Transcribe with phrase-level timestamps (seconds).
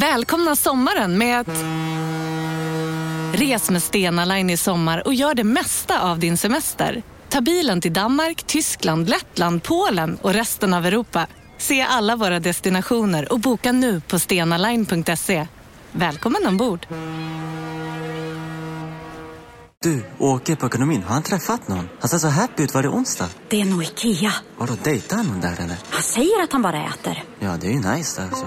[0.00, 1.64] Välkomna sommaren med att...
[3.40, 7.02] Res med Stena Line i sommar och gör det mesta av din semester.
[7.28, 11.26] Ta bilen till Danmark, Tyskland, Lettland, Polen och resten av Europa.
[11.58, 15.46] Se alla våra destinationer och boka nu på stenaline.se.
[15.92, 16.86] Välkommen ombord!
[19.82, 21.02] Du, åker på ekonomin.
[21.02, 21.88] Har han träffat någon?
[22.00, 22.74] Han ser så happy ut.
[22.74, 23.28] Var det onsdag?
[23.48, 24.32] Det är nog Ikea.
[24.58, 25.76] Har du dejtat någon där eller?
[25.90, 27.24] Han säger att han bara äter.
[27.38, 28.46] Ja, det är ju nice alltså.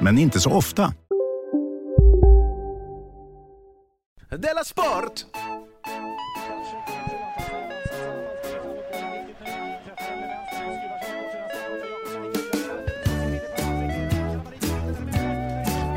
[0.00, 0.92] men inte så ofta.
[4.30, 5.24] Della Sport!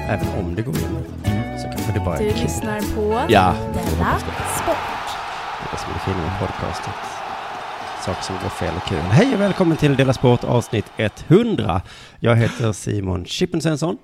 [0.10, 1.04] Även om det går in
[1.62, 2.42] så kanske det bara Du är kul.
[2.44, 3.54] lyssnar på Ja.
[3.74, 4.20] Della
[4.56, 4.78] Sport.
[5.60, 7.23] Det är det som är fina med podcastet.
[8.06, 8.98] Saker som går fel är kul.
[9.00, 11.82] Hej och välkommen till Dela Sport avsnitt 100.
[12.20, 13.98] Jag heter Simon Chippensensson.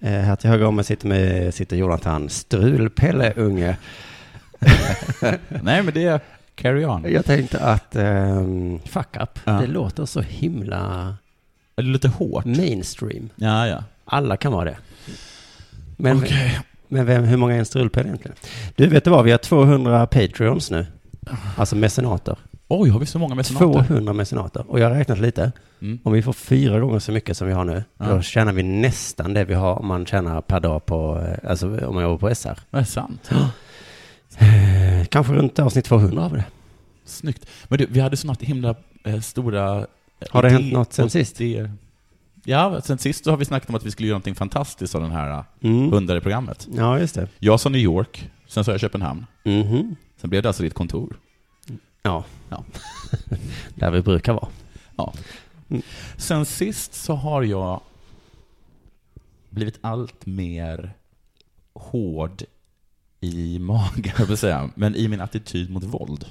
[0.00, 3.76] Eh, här till höger om mig sitter, med, sitter Jonathan Strulpelle Unge.
[5.62, 6.20] Nej, men det är
[6.54, 7.04] carry on.
[7.12, 9.52] Jag tänkte att ehm, fuck up, Ja.
[9.52, 11.14] det låter så himla
[11.76, 12.44] Är det lite hårt?
[12.44, 13.28] mainstream.
[13.36, 13.84] Ja, ja.
[14.04, 14.76] Alla kan vara det.
[15.96, 16.60] Men, Okej.
[16.88, 18.36] men vem, hur många är en strulpelle egentligen?
[18.76, 19.24] Du, vet du vad?
[19.24, 20.86] Vi har 200 Patreons nu.
[21.56, 22.36] Alltså mecenater.
[22.80, 23.84] Oj, har vi så många mecenater?
[23.88, 24.64] 200 mecenater.
[24.70, 25.52] Och jag har räknat lite.
[25.82, 25.98] Mm.
[26.02, 28.04] Om vi får fyra gånger så mycket som vi har nu, Ja.
[28.06, 31.86] då tjänar vi nästan det vi har om man tjänar per dag på, eh, alltså
[31.86, 32.58] om man jobbar på SR.
[32.70, 33.30] Det är sant.
[34.38, 36.44] Eh, Kanske runt avsnitt 200 har vi det.
[37.04, 37.46] Snyggt.
[37.68, 39.78] Men du, vi hade sådana himla eh, stora...
[39.78, 39.84] eh,
[40.30, 41.40] Har det hänt något sen sist?
[41.40, 41.72] idéer.
[42.44, 45.00] Ja, sen sist så har vi snackat om att vi skulle göra någonting fantastiskt av
[45.00, 45.92] den här Mm.
[45.92, 46.68] hundra i programmet.
[46.76, 47.28] Ja, just det.
[47.38, 49.26] Jag sa New York, sen sa jag Köpenhamn.
[49.44, 49.96] Mhm.
[50.20, 51.16] Sen blev det alltså ditt kontor.
[52.06, 52.24] Ja.
[52.50, 52.64] Ja.
[53.74, 54.48] Där vi brukar vara.
[54.96, 55.12] Ja.
[55.68, 55.82] Mm.
[56.16, 57.80] Sen sist så har jag
[59.50, 60.92] blivit allt mer
[61.74, 62.42] hård
[63.20, 66.26] i magen, jag säga, men i min attityd mot våld.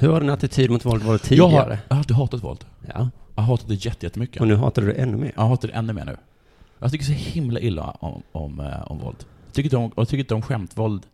[0.00, 1.50] Hur har din attityd mot våld varit Jag tidigare?
[1.50, 2.64] har, jag har alltid hatat våld.
[2.94, 3.10] Ja.
[3.34, 4.40] Jag har hatat det jätte- jättemycket.
[4.40, 5.32] Och nu hatar du det ännu mer?
[5.36, 6.16] Jag hatar det ännu mer nu.
[6.78, 9.24] Jag tycker så himla illa om, om, eh, om våld.
[9.46, 11.06] Jag tycker, inte om, jag tycker inte om skämtvåld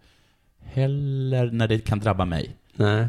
[0.77, 2.57] heller när det kan drabba mig.
[2.75, 3.09] Nej.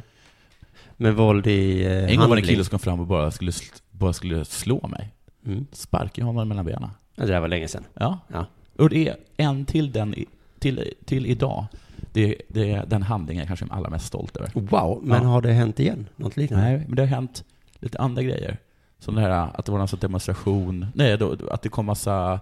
[0.97, 3.31] Men våld i eh, En gång var det en kille som kom fram och bara
[3.31, 3.51] skulle,
[3.91, 5.13] bara skulle slå mig.
[5.45, 5.65] Mm.
[5.71, 6.89] Sparkade honom mellan benen.
[7.15, 7.83] Det där var länge sedan.
[7.93, 8.19] Ja.
[8.27, 8.45] Ja.
[8.77, 10.15] Och det är en till den,
[10.59, 11.65] till, till idag.
[12.13, 14.51] Det, det är den handlingen jag kanske är allra mest stolt över.
[14.53, 15.29] Wow, men Ja.
[15.29, 16.07] har det hänt igen?
[16.15, 16.65] Något liknande?
[16.65, 17.43] Nej, men det har hänt
[17.79, 18.57] lite andra grejer.
[18.99, 22.39] Som det här att det var någon sån demonstration, nej, då, att det kom massa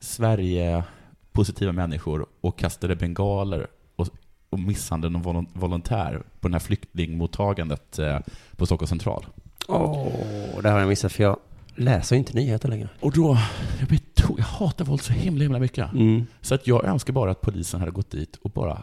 [0.00, 3.66] Sverige-positiva människor och kastade bengaler
[4.54, 8.18] och, misshandlade någon volon- volontär på det här flyktingmottagandet eh,
[8.56, 9.26] på Stockholms central.
[9.68, 10.06] Åh,
[10.62, 11.36] det har jag missat för jag
[11.74, 12.88] läser inte nyheter längre.
[13.00, 13.38] Och då,
[13.78, 15.92] jag, blir to- jag hatar våld så himla, himla mycket.
[15.92, 16.26] Mm.
[16.40, 18.82] Så att jag önskar bara att polisen hade gått dit och bara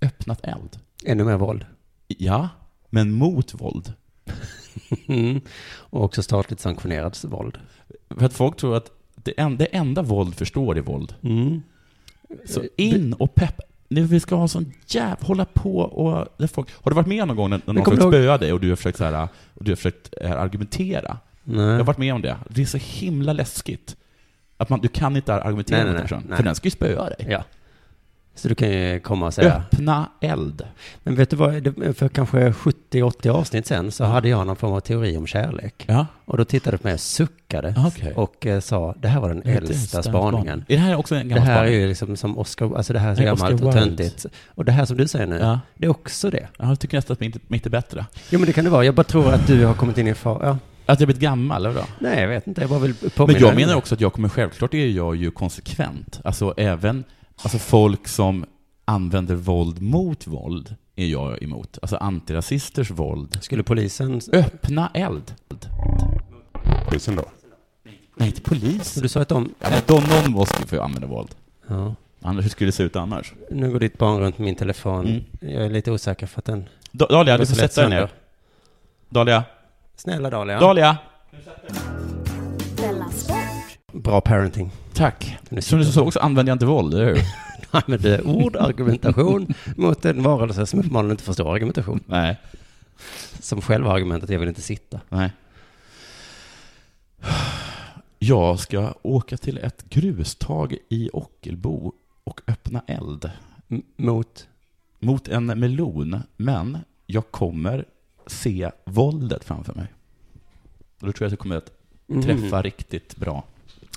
[0.00, 0.78] öppnat eld.
[1.04, 1.66] Ännu mer våld.
[2.08, 2.48] Ja,
[2.90, 3.92] men mot våld.
[5.08, 5.40] Mm.
[5.76, 7.58] Och också statligt sanktionerat våld.
[8.10, 11.14] För att folk tror att det enda, det enda våld förstår är våld.
[11.22, 11.62] Mm.
[12.46, 13.60] Så in och pepp.
[13.88, 15.16] Nu vi ska ha sån jäv...
[15.20, 16.28] Hålla på och...
[16.38, 18.60] Där folk, har du varit med någon gång när, när någon försökt spöa dig och
[18.60, 21.18] du har försökt, så här, och du har försökt eh, argumentera?
[21.44, 21.66] Nej.
[21.66, 22.36] Jag har varit med om det.
[22.48, 23.96] Det är så himla läskigt.
[24.56, 26.36] Att man, du kan inte argumentera Nej, mot nej, en person, nej.
[26.36, 27.26] för den ska ju spöa dig.
[27.30, 27.44] Ja.
[28.36, 29.54] Så du kan ju komma och säga.
[29.72, 30.62] Öppna eld.
[31.02, 34.72] Men vet du vad, Det- för kanske 70-80 avsnitt sen så hade jag någon form
[34.72, 35.84] av teori om kärlek.
[35.86, 36.06] Ja.
[36.24, 37.74] Och då tittade du på mig och suckade.
[37.86, 38.12] Okej.
[38.16, 40.64] Och eh, sa, det här var den äldsta spaningen.
[40.68, 41.80] Är det här också en Det gammal här är spaning?
[41.80, 44.26] ju liksom som Oscar, alltså det här är så Nej, gammalt och töntigt.
[44.54, 45.60] Och det här som du säger nu, Ja.
[45.74, 46.48] det är också det.
[46.58, 48.06] Ja, Jag tycker nästan att mitt, mitt är bättre.
[48.30, 50.14] Jo men det kan det vara, jag bara tror att du har kommit in i
[50.14, 50.58] far, ja.
[50.88, 51.84] Att jag blivit gammal, eller då?
[51.98, 54.28] Nej jag vet inte, jag bara vill påminna Men jag menar också att jag kommer,
[54.28, 56.20] självklart är jag ju konsekvent.
[56.24, 57.04] Alltså även,
[57.42, 58.44] alltså folk som
[58.84, 61.78] använder våld mot våld är jag emot.
[61.82, 63.38] Alltså antirasisters våld.
[63.42, 64.20] Skulle polisen...
[64.32, 65.34] Öppna eld.
[66.88, 67.24] Polisen då?
[68.16, 68.94] Nej, inte polis.
[68.94, 69.54] Du sa att de...
[69.60, 71.34] Ja, men de, någon måste få använda våld.
[71.68, 71.94] Ja.
[72.22, 73.34] Annars, hur skulle det se ut annars?
[73.50, 75.06] Nu går ditt barn runt min telefon.
[75.06, 75.24] Mm.
[75.40, 76.68] Jag är lite osäker för att den...
[76.92, 78.08] Da- Dahlia, du får sätta dig ner.
[79.08, 79.44] Dahlia.
[79.96, 80.60] Snälla Dahlia.
[80.60, 80.96] Dahlia!
[84.06, 84.70] Bra parenting.
[84.94, 85.36] Tack.
[85.60, 87.14] Som du såg så använder jag inte våld, eller hur?
[87.72, 92.00] Du använder ord, argumentation mot en varelse som uppenbarligen inte förstår argumentation.
[92.06, 92.36] Nej.
[93.40, 95.00] Som själv har argumentet, jag vill inte sitta.
[95.08, 95.30] Nej.
[98.18, 101.92] Jag ska åka till ett grustag i Ockelbo
[102.24, 103.30] och öppna eld.
[103.68, 104.48] M- mot?
[104.98, 107.84] Mot en melon, men jag kommer
[108.26, 109.86] se våldet framför mig.
[111.00, 111.70] Och då tror jag att jag kommer att
[112.06, 112.22] Mhm.
[112.22, 113.44] träffa riktigt bra.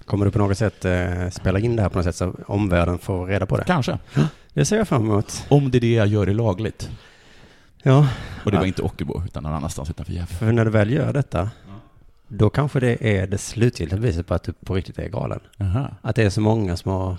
[0.09, 2.97] Kommer du på något sätt eh, spela in det här på något sätt så omvärlden
[2.97, 3.63] får reda på det?
[3.63, 3.97] Kanske.
[4.53, 5.45] Det ser jag fram emot.
[5.49, 6.89] Om det är det jag gör är lagligt.
[7.83, 8.07] Ja,
[8.45, 8.67] Och det var Ja.
[8.67, 10.27] inte Ockelbo, utan någon annanstans utanför Gävle.
[10.35, 11.49] för när du väl gör detta,
[12.27, 15.39] då kanske det är det slutgiltiga beviset på att du på riktigt är galen.
[15.59, 15.87] Aha.
[16.01, 17.17] Att det är så många som har,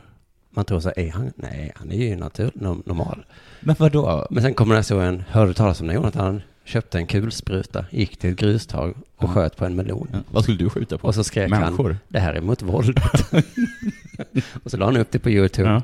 [0.50, 3.24] man tror så här, är han, nej, han är ju natur, no- normal.
[3.60, 4.26] Men vadå?
[4.30, 7.84] Men sen kommer det så en, hörde du talas om när Jonathan köpte en kulspruta,
[7.90, 9.28] gick till ett grustag och Ja.
[9.28, 10.08] sköt på en melon.
[10.12, 11.06] Ja, Vad skulle du skjuta på?
[11.08, 11.88] Och så skrek Människor?
[11.90, 13.04] han, det här är mot våldet.
[14.62, 15.68] och så la han upp det på YouTube.
[15.68, 15.82] Ja.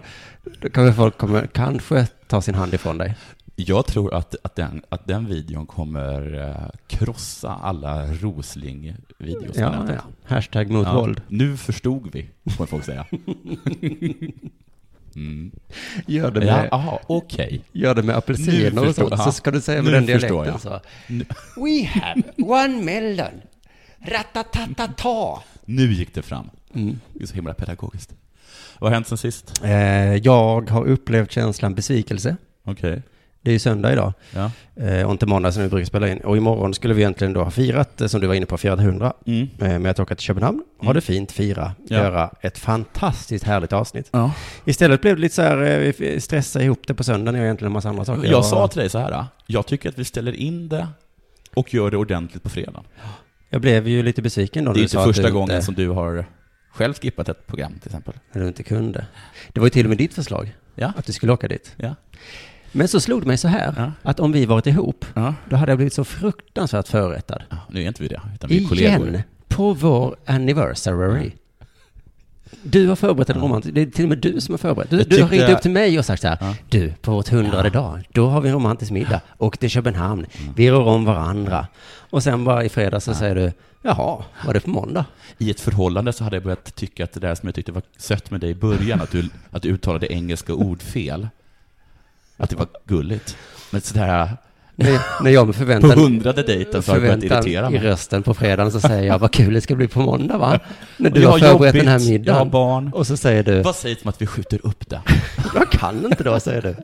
[0.61, 3.15] Då kommer folk kommer, kanske ta sin hand ifrån dig.
[3.59, 9.83] Jag tror att, att, den, att den videon kommer eh, krossa alla Rosling-videos på Ja,
[9.83, 10.01] nätet.
[10.29, 10.35] ja.
[10.35, 11.21] Hashtag mot våld.
[11.29, 13.07] Nu förstod vi, får folk säga.
[15.17, 15.51] Mm.
[16.07, 17.65] Gör det Ja, med, aha, okej.
[17.73, 19.33] gör det med Nu apelsiner och förstår så.
[19.33, 20.61] ska du säga med Nu den dialekten jag.
[20.61, 20.81] så.
[21.07, 21.25] Nu,
[21.57, 23.41] We have one melon.
[24.07, 25.43] Ratatatata.
[25.65, 26.51] nu gick det fram.
[26.75, 27.01] Mm.
[27.13, 28.15] Det är så himla pedagogiskt.
[28.79, 29.61] Vad har hänt sen sist?
[29.65, 29.71] Eh,
[30.15, 32.37] jag har upplevt känslan besvikelse.
[32.65, 33.03] Okej.
[33.47, 34.13] Det är ju söndag idag.
[34.35, 34.51] Ja.
[34.83, 36.19] Eh, och inte måndag som vi brukar spela in.
[36.19, 38.81] Och imorgon skulle vi egentligen då ha firat, eh, som du var inne på, firat
[38.81, 39.13] 100.
[39.27, 39.49] Mm.
[39.61, 40.95] Eh, med att åka till Köpenhamn, ha Mm.
[40.95, 41.97] det fint, fira, Ja.
[41.97, 44.09] göra ett fantastiskt härligt avsnitt.
[44.13, 44.33] Ja.
[44.65, 45.57] Istället blev det lite så här,
[45.99, 48.31] vi stressade ihop det på söndagen och egentligen en massa andra saker.
[48.31, 50.89] Jag sa till dig så här, jag tycker att vi ställer in det
[51.55, 52.83] och gör det ordentligt på fredag.
[53.51, 56.25] Jag blev ju lite besviken då Det är inte första gången inte, som du har
[56.71, 58.15] själv skippat ett program till exempel.
[58.33, 59.07] när du inte kunde.
[59.53, 60.93] Det var ju till och med ditt förslag, Ja.
[60.97, 61.75] att du skulle åka dit.
[61.77, 61.95] Ja.
[62.77, 63.93] Men så slog det mig så här, Ja.
[64.03, 65.35] att om vi varit ihop, Ja.
[65.51, 67.43] då hade jag blivit så fruktansvärt förrättad.
[67.51, 69.09] ja nu är inte vi det, utan vi är kollegor.
[69.09, 71.31] Igen, på vår anniversary.
[72.63, 74.91] Du har förberett en romantisk, det är till och med du som har förberett.
[74.91, 77.71] Du, du har ringt upp till mig och sagt så här, du, på vårt hundrade
[77.71, 80.53] dag, då har vi en romantisk middag, och till Köpenhamn, Mm.
[80.57, 81.67] vi rör om varandra.
[82.11, 83.53] Och sen bara i fredags så säger du,
[83.83, 85.05] jaha, var det på måndag?
[85.39, 87.83] I ett förhållande så hade jag börjat tycka att det där som jag tyckte var
[87.97, 91.29] sött med dig i början, att du, att du uttalade engelska ord fel,
[92.37, 93.37] att det var gulligt.
[93.71, 94.37] Men sådär,
[94.79, 97.81] När, när jag med på förväntan, hundrade dejten så har det börjat irritera i mig.
[97.81, 100.61] rösten på fredagen så säger jag, vad kul det ska bli på måndag va?
[100.97, 102.51] När du Jag har förberett den här jobbigt, jag har middagen.
[102.51, 102.91] barn.
[102.93, 105.01] Och så säger du, Vad sägs om att vi skjuter upp det?
[105.55, 106.77] Jag kan inte då, säger du.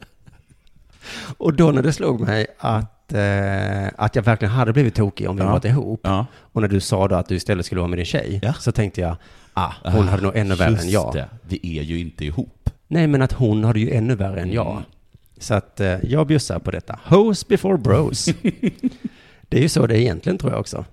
[1.38, 5.37] Och då när det slog mig att, eh, att jag verkligen hade blivit tokig om
[5.37, 5.50] vi Ja.
[5.50, 6.26] varit ihop, Ja.
[6.37, 8.52] och när du sa då att du istället skulle vara med din tjej, Ja.
[8.52, 9.16] så tänkte jag,
[9.55, 11.14] ah, hon hade nog ännu värre Just än jag.
[11.14, 12.70] det, vi är ju inte ihop.
[12.88, 14.82] Nej, men att hon hade ju ännu värre än jag.
[15.42, 16.98] Så att eh, jag bjussar på detta.
[17.04, 18.24] Hoes before bros.
[19.48, 20.84] det är ju så det är egentligen tror jag också.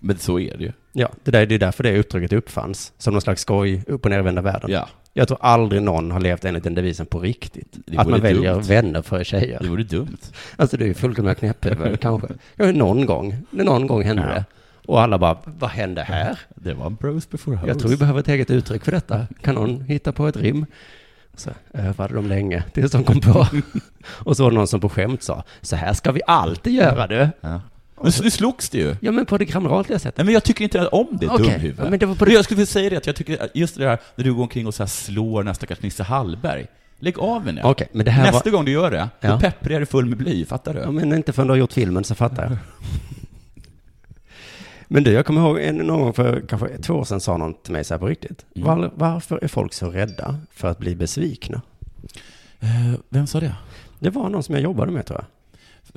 [0.00, 0.72] Men så är det ju.
[0.92, 2.92] Ja, det, där, det är därför det uttrycket uppfanns.
[2.98, 4.70] Som någon slags skoj, upp och nervända världen.
[4.70, 7.76] Ja, Jag tror aldrig någon har levt enligt den devisen på riktigt.
[7.96, 8.62] Att man väljer dumt.
[8.62, 9.58] vänner för tjejer.
[9.62, 10.16] det vore dumt.
[10.56, 12.28] Alltså du är fullkomliga knäpphuvud kanske.
[12.56, 13.36] Ja, någon gång.
[13.50, 14.34] Någon gång hände Ja.
[14.34, 14.44] det.
[14.86, 16.38] Och alla bara, vad hände här?
[16.54, 17.68] Det var bros before hoes.
[17.68, 19.26] Jag tror vi behöver ett eget uttryck för detta.
[19.42, 20.66] Kan någon hitta på ett rim?
[21.36, 23.46] Så övade de länge tills de kom på.
[24.08, 27.06] Och så var det någon som på skämt sa, så här ska vi alltid göra
[27.06, 27.28] du.
[27.40, 27.60] Ja.
[28.02, 28.96] Men nu slogs det ju.
[29.00, 30.16] Ja men på det kameraliga sättet.
[30.18, 31.90] Nej, men jag tycker inte om det, Okej, dumhuvud.
[31.90, 33.84] men det var på det- Jag skulle vilja säga det, att jag tycker just det
[33.84, 36.66] där när du går omkring och så här slår den stackars Nisse Hallberg.
[36.98, 37.62] Lägg av med det.
[37.62, 38.56] Okej, men det här Nästa var...
[38.56, 39.28] gång du gör det, Ja.
[39.32, 40.80] då pepprar jag dig full med bly, fattar du?
[40.80, 42.52] Ja, men inte förrän du har gjort filmen så fattar jag.
[44.92, 47.54] Men du, jag kommer ihåg en, någon gång för kanske två år sedan sa någon
[47.54, 48.46] till mig så här på riktigt.
[48.54, 48.68] Mm.
[48.68, 51.62] Var, varför är folk så rädda för att bli besvikna?
[52.60, 53.54] Eh, vem sa det?
[53.98, 55.26] Det var någon som jag jobbade med tror jag.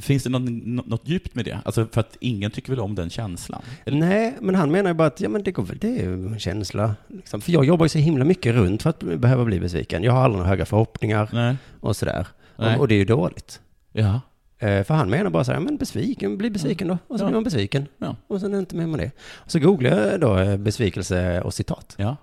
[0.04, 0.46] Finns det någon,
[0.76, 1.60] nå- något djupt med det?
[1.66, 3.62] Alltså för att ingen tycker väl om den känslan?
[3.86, 3.98] Eller?
[3.98, 6.96] Nej, men han menar ju bara att ja, men det, går, det är en känsla.
[7.08, 7.42] Liksom.
[7.42, 10.04] För jag jobbar ju så himla mycket runt för att behöva bli besviken.
[10.04, 11.56] Jag har aldrig några höga förhoppningar Nej.
[11.80, 12.28] och sådär.
[12.56, 13.62] Och, och det är ju dåligt.
[13.92, 14.22] Ja.
[14.64, 16.98] Eh, för han menar bara så här, men besviken, bli besviken då.
[17.08, 17.28] Och så Ja.
[17.28, 17.88] blir man besviken.
[17.98, 18.16] Ja.
[18.28, 19.12] Och sen är det inte med det.
[19.46, 21.96] Så googlar jag då eh, besvikelse och citat.
[21.98, 22.16] Ja,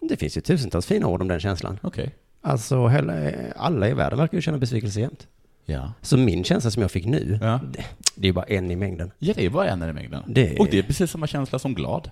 [0.00, 1.78] Det finns ju tusentals fina ord om den känslan.
[1.82, 2.14] okej.
[2.42, 5.26] Alltså hela, alla i världen verkar ju känna besvikelse jämt.
[5.64, 5.92] Ja.
[6.02, 7.60] Så min känsla som jag fick nu, Ja.
[7.72, 7.84] det,
[8.14, 9.10] det är ju bara en i mängden.
[9.18, 10.22] Ja, det är bara en i mängden.
[10.26, 12.10] Det är- Och det är precis samma känsla som glad.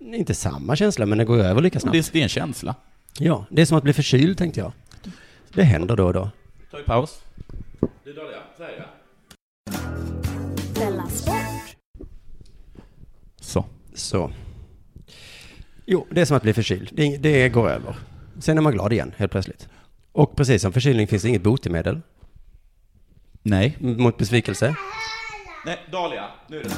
[0.00, 1.96] Inte samma känsla, men det går över lika Det snabbt.
[1.96, 2.74] är, det är en känsla.
[3.18, 4.72] Ja, det är som att bli förkyld tänkte jag.
[5.54, 6.30] Det händer då och då.
[6.70, 7.20] Ta en paus.
[8.04, 8.38] Det är dåliga.
[8.56, 8.86] Så här.
[10.74, 11.76] Della Sport.
[13.40, 13.64] Så.
[13.94, 14.30] Så.
[15.86, 16.90] Jo, det är som att bli förkyld.
[16.92, 17.96] Det, det går över.
[18.38, 19.68] Sen är man glad igen, helt plötsligt.
[20.12, 22.00] Och precis som förkylning finns det inget botemedel
[23.42, 23.76] Nej.
[23.80, 24.74] mot besvikelse.
[25.66, 26.70] Nej, Dahlia, nu är det.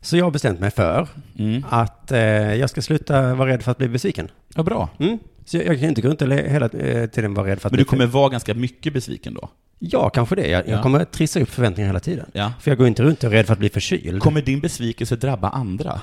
[0.00, 1.08] Så jag har bestämt mig för
[1.38, 1.64] Mm.
[1.70, 2.20] att eh,
[2.54, 4.30] jag ska sluta vara rädd för att bli besviken.
[4.54, 4.88] Ja, bra.
[4.98, 5.18] Mm.
[5.48, 7.72] Så jag, jag kan inte gå runt och hela eh, tiden vara rädd för att
[7.72, 9.48] Men du kommer vara ganska mycket besviken då?
[9.78, 10.48] Ja, kanske det.
[10.48, 10.82] Jag, jag Ja.
[10.82, 12.30] kommer trissa upp förväntningar hela tiden.
[12.32, 12.52] Ja.
[12.60, 14.22] För jag går inte runt och är rädd för att bli förkyld.
[14.22, 16.00] Kommer din besvikelse drabba andra?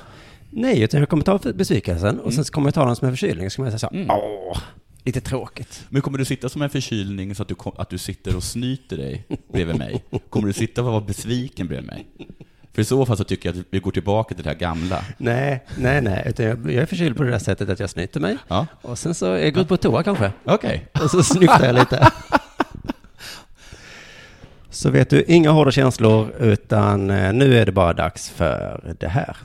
[0.50, 2.32] Nej, utan jag kommer ta besvikelsen och Mm.
[2.32, 3.50] sen kommer jag ta den som en förkylning.
[3.50, 4.10] Så kommer jag säga så, Mm.
[4.10, 4.58] åh,
[5.04, 5.86] lite tråkigt.
[5.90, 8.98] Men kommer du sitta som en förkylning så att du, att du sitter och snyter
[8.98, 10.04] dig bredvid mig?
[10.30, 12.06] Kommer du sitta och vara besviken bredvid mig?
[12.76, 15.04] För i så fall så tycker jag att vi går tillbaka till det här gamla.
[15.18, 16.24] Nej, nej, nej.
[16.26, 18.38] Utan jag, jag är förkyld på det där sättet att jag snyter mig.
[18.48, 18.68] Ja.
[18.82, 20.32] Och sen så jag går ut på toa kanske.
[20.44, 20.88] Okej.
[21.04, 22.12] Och så snyftar jag lite.
[24.70, 29.08] Så vet du, inga hårda känslor, utan eh, nu är det bara dags för det
[29.08, 29.38] här.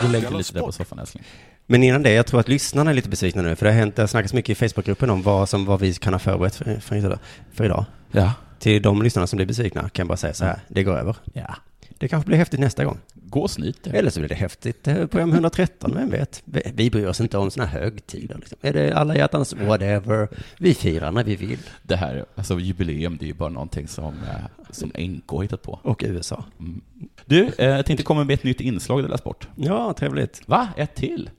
[0.00, 1.24] Gå och lägg dig lite där på soffan älskling.
[1.72, 3.96] Men innan det, jag tror att lyssnarna är lite besvikna nu, för det har hänt,
[3.96, 6.80] det har snackats mycket i Facebookgruppen om vad, som, vad vi kan ha förberett för,
[6.80, 7.18] för, idag,
[7.52, 7.84] för idag.
[8.10, 8.32] Ja.
[8.58, 11.16] Till de lyssnarna som blir besvikna kan jag bara säga så här, det går över.
[11.32, 11.54] Ja.
[12.02, 12.98] Det kanske blir häftigt nästa gång.
[13.14, 13.96] Gå och snyt dig.
[13.96, 16.42] Eller så blir det häftigt eh, på M113, vem vet?
[16.74, 18.36] Vi, bryr oss inte om sådana högtider.
[18.38, 18.58] Liksom.
[18.62, 20.28] Är det alla hjärtans whatever?
[20.58, 21.58] Vi firar när vi vill.
[21.82, 25.62] Det här, alltså jubileum, det är ju bara någonting som, eh, som NK har hittat
[25.62, 25.80] på.
[25.82, 26.44] Och USA.
[26.58, 26.80] Mm.
[27.24, 29.48] Du, eh, jag tänkte komma med ett nytt inslag i Della Sport.
[29.56, 30.42] Ja, trevligt.
[30.46, 30.68] Va?
[30.76, 31.30] Ett till?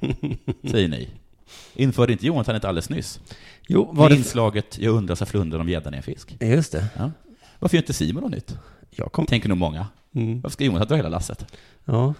[0.70, 1.08] Säger ni.
[1.74, 3.20] Införde inte Jonathan ett alldeles nyss?
[3.68, 4.16] Jo, Var det...
[4.16, 6.36] inslaget Jag undrar så flundrar om gäddan är en fisk?
[6.40, 6.86] Just det.
[6.96, 7.10] Ja.
[7.58, 8.58] Varför gör inte Simon något nytt?
[8.90, 9.26] Jag kom...
[9.26, 9.86] Tänker nog många.
[10.14, 10.40] Mm.
[10.40, 11.54] Varför ska Jonathan dra hela lasset?
[11.84, 12.14] Ja.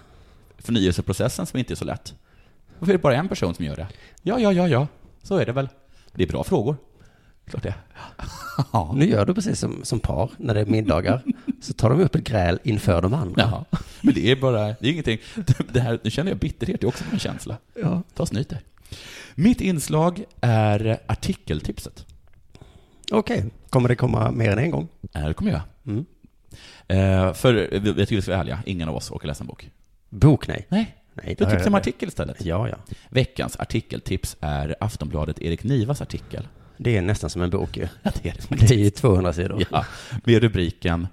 [0.58, 2.14] Förnyelseprocessen som inte är så lätt.
[2.78, 3.88] Varför är det bara en person som gör det?
[4.22, 4.86] Ja, ja, ja, ja.
[5.22, 5.68] Så är det väl.
[6.12, 6.76] Det är bra frågor.
[7.46, 7.74] Klart det.
[8.72, 8.92] Ja.
[8.96, 11.22] Nu gör du precis som, som par när det är middagar.
[11.60, 13.42] så tar de upp ett gräl inför de andra.
[13.42, 13.64] Jaha.
[14.00, 15.18] Men det är bara, det är ingenting.
[15.72, 17.56] Det här, nu känner jag bitterhet, det är också en känsla.
[17.82, 18.02] Ja.
[18.14, 18.52] Ta snyt.
[19.34, 22.06] Mitt inslag är artikeltipset.
[23.12, 24.88] Okej, kommer det komma mer än en gång?
[25.14, 25.60] Eh, Det kommer jag.
[25.86, 26.04] Mm.
[26.88, 29.70] Eh, för vi tycker vi ska vara ärliga, ingen av oss åker läsa en bok.
[30.08, 30.66] Bok, nej.
[30.68, 32.44] Nej, nej du har tipsar jag- om artikel istället.
[32.44, 32.76] Ja, ja.
[33.10, 36.48] Veckans artikeltips är Aftonbladet Erik Nivas artikel.
[36.76, 37.88] Det är nästan som en bok ju.
[38.02, 38.56] Ja, det är det.
[38.66, 39.64] Det är ju 200 sidor.
[39.70, 39.84] Ja,
[40.24, 41.06] med rubriken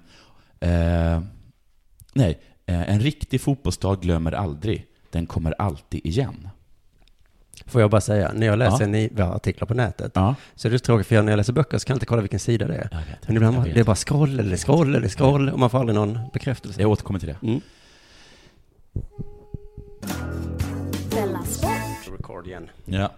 [0.60, 1.20] eh,
[2.12, 4.86] Nej, eh, en riktig fotbollsstad glömmer aldrig.
[5.10, 6.48] Den kommer alltid igen.
[7.68, 8.86] Får jag bara säga, när jag läser Ja.
[8.86, 10.34] ni, artiklar på nätet, Ja.
[10.54, 12.22] så är det tråkigt för jag, när jag läser böcker så kan jag inte kolla
[12.22, 12.82] vilken sida det är.
[12.82, 13.74] Vet, Men ibland vet.
[13.74, 16.80] det är bara scroll eller scroll eller scroll och man får aldrig någon bekräftelse.
[16.80, 17.36] Jag återkommer till det.
[17.46, 17.60] Mm.
[22.84, 23.10] Ja.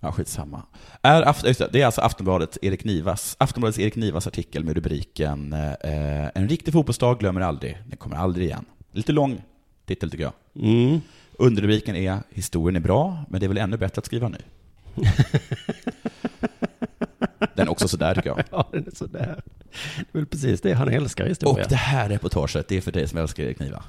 [0.00, 0.62] Ja, skitsamma.
[1.02, 6.48] Är det är alltså Aftonbladet Erik Nivas, Aftonbladets Erik Nivas artikel med rubriken eh, En
[6.48, 8.64] riktig fotbollsdag glömmer aldrig, den kommer aldrig igen.
[8.92, 9.42] Lite lång
[9.86, 10.32] titel tycker jag.
[10.64, 11.00] Mm.
[11.38, 14.38] Underrubriken är Historien är bra, men det är väl ännu bättre att skriva ny.
[17.54, 18.44] Den är också sådär tycker jag.
[18.50, 19.42] Ja, den är sådär.
[19.96, 21.66] Det är väl precis det han älskar i Och historia.
[21.68, 23.84] det här reportaget, det är för dig som älskar Erik Niva.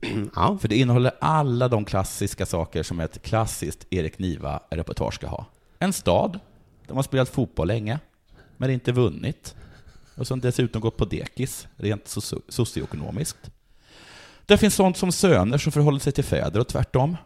[0.34, 0.58] Ja.
[0.60, 5.46] För det innehåller alla de klassiska saker som ett klassiskt Erik Niva-reportage ska ha.
[5.78, 6.38] En stad,
[6.86, 7.98] de har spelat fotboll länge,
[8.56, 9.54] men inte vunnit.
[10.14, 13.50] Och som dessutom gått på dekis, rent socio- socioekonomiskt.
[14.50, 17.16] Det finns sånt som söner som förhåller sig till fäder och tvärtom.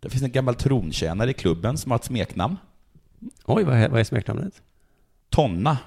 [0.00, 2.56] Det finns en gammal trontjänare i klubben som har ett smeknamn.
[3.44, 4.62] Oj, vad är, vad är smeknamnet?
[5.30, 5.78] Tonna,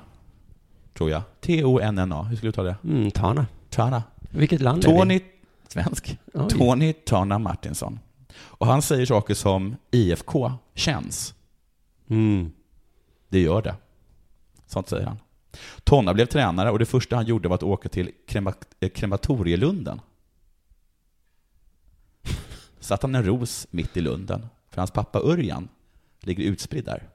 [0.94, 1.22] tror jag.
[1.42, 2.24] T-O-N-N-A.
[2.24, 2.76] Hur skulle du ta det?
[2.84, 3.46] Mm, Tana.
[3.70, 4.04] Tana.
[4.30, 4.98] Vilket land är vi?
[4.98, 5.22] Tony,
[5.68, 6.18] svensk.
[6.34, 6.50] Oj.
[6.50, 8.00] Tony Tana Martinsson.
[8.38, 11.34] Och han säger saker som IFK känns.
[12.10, 12.52] Mm.
[13.30, 13.76] Det gör det.
[14.68, 15.18] Sånt säger han.
[15.84, 20.02] Tonna blev tränare och det första han gjorde var att åka till krema, eh, krematorielunden.
[22.82, 25.70] Satt han en ros mitt i lunden, för hans pappa Örjan
[26.22, 27.10] ligger utspridd där.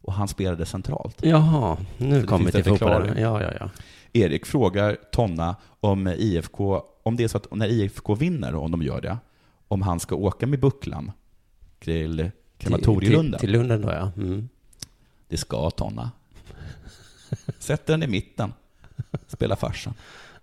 [0.00, 1.24] Och han spelade centralt.
[1.24, 3.18] Jaha, nu kommer vi till en fotbollen.
[3.18, 3.70] Ja, ja, ja.
[4.12, 8.82] Erik frågar Tonna om IFK, om det är så att när IFK vinner, om de
[8.82, 9.18] gör det,
[9.68, 11.12] om han ska åka med bucklan
[11.78, 13.40] till krematorielunden.
[13.40, 14.12] Till, till Lunden då, ja.
[14.16, 14.48] Mm.
[15.28, 16.10] Det ska Tonna.
[17.58, 18.52] Sätter den i mitten.
[19.26, 19.94] Spela farsan.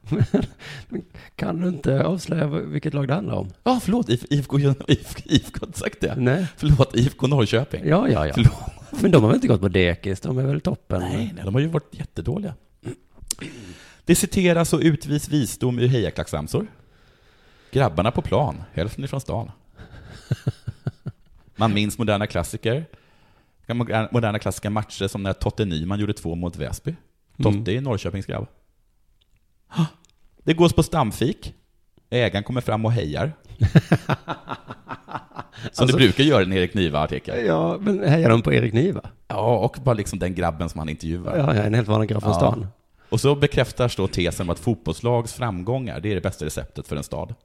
[1.36, 3.50] Kan du inte avslöja vilket lag det handlar om?
[3.64, 4.10] Ja, förlåt.
[4.10, 6.16] IF- IFK, IFK, IFK har inte sagt det.
[6.18, 6.48] Nej.
[6.58, 7.88] Förlåt, IFK Norrköping.
[7.88, 8.34] Ja, ja, ja.
[8.34, 9.02] Förlåt.
[9.02, 10.20] Men de har väl inte gått på dekis?
[10.22, 11.00] De är väl toppen?
[11.02, 12.54] Nej, nej, de har ju varit jättedåliga.
[14.06, 16.68] Det citeras och utvis visdom ur hejaklacksramsor.
[17.72, 19.52] Grabbarna på plan, hälften ifrån stan.
[21.56, 22.86] Man minns moderna klassiker.
[24.12, 26.96] Moderna klassiska matcher som när Totte Nyman gjorde två mot Väsby.
[27.44, 28.48] Totte är en Norrköpingsgrabb.
[30.44, 31.54] Det gås på stamfik.
[32.10, 33.32] Ägaren kommer fram och hejar.
[35.72, 37.46] Som Alltså- det brukar göra i en Erik Niva-artikel.
[37.46, 39.02] Ja, men hejar de på Erik Niva?
[39.28, 41.38] Ja, och bara liksom den grabben som han intervjuar.
[41.38, 42.68] Ja, ja, en helt vanlig grabb från stan.
[43.10, 46.96] Och så bekräftas då tesen om att fotbollslags framgångar, det är det bästa receptet för
[46.96, 47.36] en stad.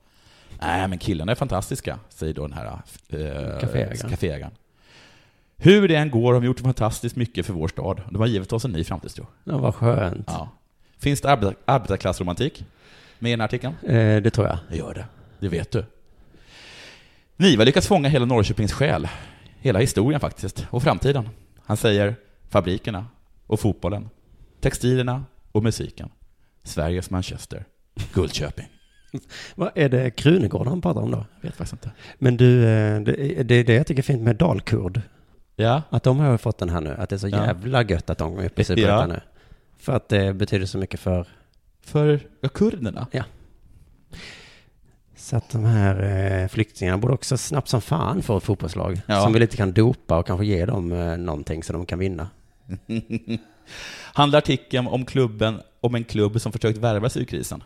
[0.62, 2.66] Nej, men killarna är fantastiska, säger då den här
[3.08, 3.60] eh,
[4.10, 4.52] caféägaren.
[5.56, 8.00] Hur det än går har de gjort fantastiskt mycket för vår stad.
[8.10, 9.26] De har givit oss en ny framtidstro.
[9.44, 10.24] Ja, vad skönt.
[10.26, 10.48] Ja.
[11.02, 12.64] Finns det arbetar, arbetarklassromantik
[13.18, 13.74] med i den här artikeln?
[13.82, 14.58] Eh, det tror jag.
[14.70, 15.06] Det gör det.
[15.40, 15.84] Det vet du.
[17.36, 19.08] Niva lyckats fånga hela Norrköpings själ.
[19.60, 20.66] Hela historien faktiskt.
[20.70, 21.28] Och framtiden.
[21.64, 22.14] Han säger
[22.48, 23.06] fabrikerna
[23.46, 24.08] och fotbollen.
[24.60, 26.08] Textilerna och musiken.
[26.64, 27.64] Sveriges Manchester.
[28.14, 28.68] Guldköping.
[29.54, 31.26] Vad är det Krunegård han pratar om då?
[31.40, 31.90] Jag vet faktiskt inte.
[32.18, 35.00] Men du, eh, det det är det jag tycker är fint med Dalkurd.
[35.56, 35.82] Ja.
[35.90, 36.94] Att de har fått den här nu.
[36.98, 39.06] Att det är så jävla gött att de är uppe i Ja.
[39.06, 39.20] nu.
[39.82, 41.26] För att det betyder så mycket för...
[41.80, 43.06] För ja, kurderna?
[43.10, 43.24] Ja.
[45.16, 46.02] Så att de här
[46.42, 49.00] eh, flyktingarna borde också snabbt som fan få ett fotbollslag.
[49.06, 49.22] Ja.
[49.22, 52.28] Som vi lite kan dopa och kanske ge dem eh, någonting så de kan vinna.
[54.12, 57.62] Handlar artikeln om klubben, om en klubb som försökt värva sig ur krisen?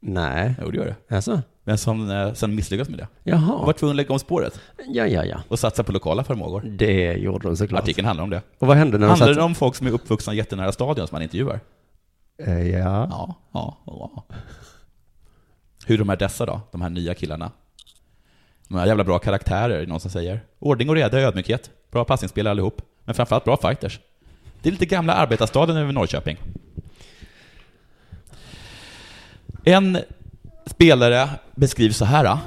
[0.00, 0.54] Nej.
[0.62, 1.16] Jo, det gör det.
[1.16, 1.42] Alltså?
[1.64, 3.08] Men som eh, sen misslyckats med det.
[3.22, 3.52] Jaha.
[3.52, 4.60] Och var tvungen att lägga om spåret.
[4.88, 5.42] Ja, ja, ja.
[5.48, 6.60] Och satsa på lokala förmågor.
[6.60, 7.82] Det gjorde de såklart.
[7.82, 8.42] Artikeln handlar om det.
[8.58, 9.42] Och vad hände när de Handlar satt...
[9.44, 11.60] om folk som är uppvuxna jättenära stadion som man intervjuar?
[12.38, 13.08] Eh, ja.
[13.10, 14.24] Ja, ja, ja.
[15.86, 17.50] Hur de är dessa då, de här nya killarna?
[18.68, 20.44] De har jävla bra karaktärer, är det någon som säger.
[20.58, 21.70] Ordning och reda, ödmjukhet.
[21.90, 22.82] Bra passningsspelare allihop.
[23.04, 24.00] Men framförallt bra fighters.
[24.62, 26.36] Det är lite gamla arbetarstaden över Norrköping.
[29.64, 29.98] En
[30.66, 32.24] spelare beskrivs så här.
[32.24, 32.38] Då.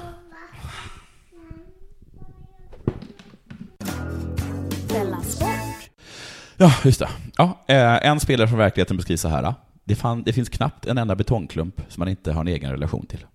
[6.58, 7.10] Ja, just det.
[7.38, 9.54] Ja, eh, en spelare från verkligheten beskrivs så här.
[9.84, 13.06] Det, fann, det finns knappt en enda betongklump som man inte har en egen relation
[13.06, 13.26] till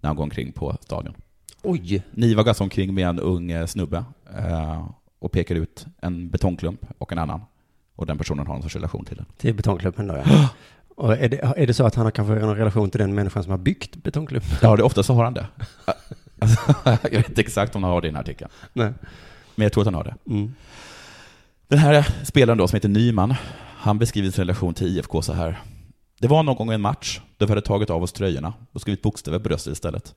[0.00, 1.14] när han går omkring på stadion.
[1.62, 2.02] Oj!
[2.10, 4.04] Niva går alltså omkring med en ung eh, snubbe
[4.38, 7.40] eh, och pekar ut en betongklump och en annan.
[7.96, 9.26] Och den personen har en sorts relation till den.
[9.36, 10.48] Till betongklubben då, ja.
[10.96, 13.42] Och är det, är det så att han har kanske en relation till den människan
[13.42, 14.48] som har byggt betongklubben?
[14.62, 15.46] Ja, det, ofta så har han det.
[16.38, 18.50] Alltså, jag vet inte exakt om han har det i den här artikeln.
[18.72, 18.92] Nej.
[19.54, 20.14] Men jag tror att han har det.
[20.26, 20.54] Mm.
[21.68, 23.34] Den här spelaren då, som heter Nyman,
[23.76, 25.60] han beskriver sin relation till IFK så här.
[26.20, 29.02] Det var någon gång en match där vi hade tagit av oss tröjorna och skrivit
[29.02, 30.14] bokstäver på bröstet istället.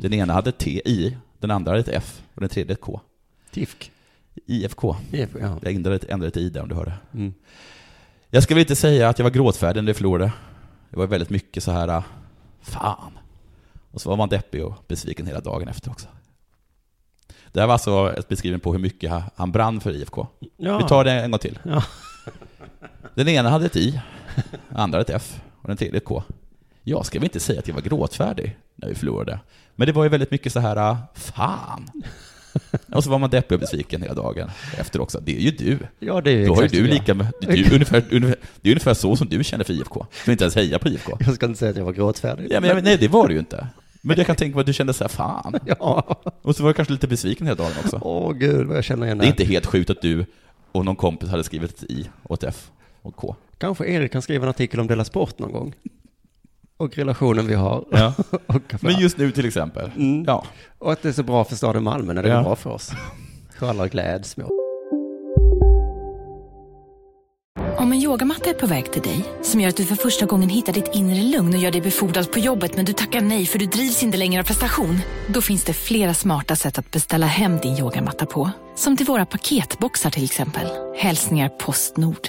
[0.00, 3.00] Den ena hade T i, den andra hade ett F och den tredje ett K.
[3.50, 3.90] TIFK?
[4.46, 4.96] IFK.
[5.12, 5.58] IFK, ja.
[5.62, 6.92] Jag ändrade ändrade ett i där om du hörde.
[7.14, 7.34] Mm.
[8.30, 10.32] Jag ska väl inte säga att jag var gråtfärdig när vi förlorade.
[10.90, 12.02] Det var väldigt mycket så här,
[12.62, 13.18] fan.
[13.90, 16.08] Och så var man deppig och besviken hela dagen efter också.
[17.52, 20.26] Det här var alltså ett beskriven på hur mycket han brann för IFK.
[20.56, 20.78] Ja.
[20.78, 21.58] Vi tar det en gång till.
[21.62, 21.82] Ja.
[23.14, 24.00] Den ena hade ett I,
[24.68, 26.22] den andra ett F och den tredje ett K.
[26.82, 29.40] Jag ska väl inte säga att jag var gråtfärdig när vi förlorade.
[29.74, 31.90] Men det var ju väldigt mycket så här, fan.
[32.92, 35.20] Och så var man deppig och besviken hela dagen efter också.
[35.20, 35.78] Det är ju du.
[35.98, 38.68] Ja, det är ju Då har ju du lika med, det ju ungefär, ungefär, det
[38.68, 40.06] är ungefär så som du känner för IFK.
[40.24, 41.16] Du inte ens heja på IFK.
[41.20, 42.46] Jag ska inte säga att jag var gråtfärdig.
[42.50, 43.66] Ja, men, nej, det var du ju inte.
[44.02, 45.54] Men jag kan tänka mig att du kände så här, fan.
[45.66, 46.20] Ja.
[46.42, 47.98] Och så var du kanske lite besviken hela dagen också.
[48.02, 50.26] Åh gud, vad jag känner igen Det är inte helt sjukt att du
[50.72, 52.70] och någon kompis hade skrivit ett I och ett F
[53.02, 53.36] och K.
[53.58, 55.74] Kanske Erik kan skriva en artikel om Della Sport någon gång.
[56.76, 57.84] Och relationen vi har.
[57.90, 58.12] Ja.
[58.46, 59.90] och, Men just nu till exempel.
[59.96, 60.24] Mm.
[60.26, 60.44] Ja.
[60.78, 62.36] och att det är så bra för staden Malmö när det Ja.
[62.36, 62.90] går bra för oss.
[63.60, 64.46] Alla gläds med.
[67.78, 70.48] Om en yogamatta är på väg till dig, som gör att du för första gången
[70.48, 73.58] hittar ditt inre lugn och gör dig befordrad på jobbet men du tackar nej för
[73.58, 74.98] du drivs inte längre av prestation.
[75.28, 78.50] Då finns det flera smarta sätt att beställa hem din yogamatta på.
[78.74, 80.66] Som till våra paketboxar till exempel.
[80.96, 82.28] Hälsningar Postnord.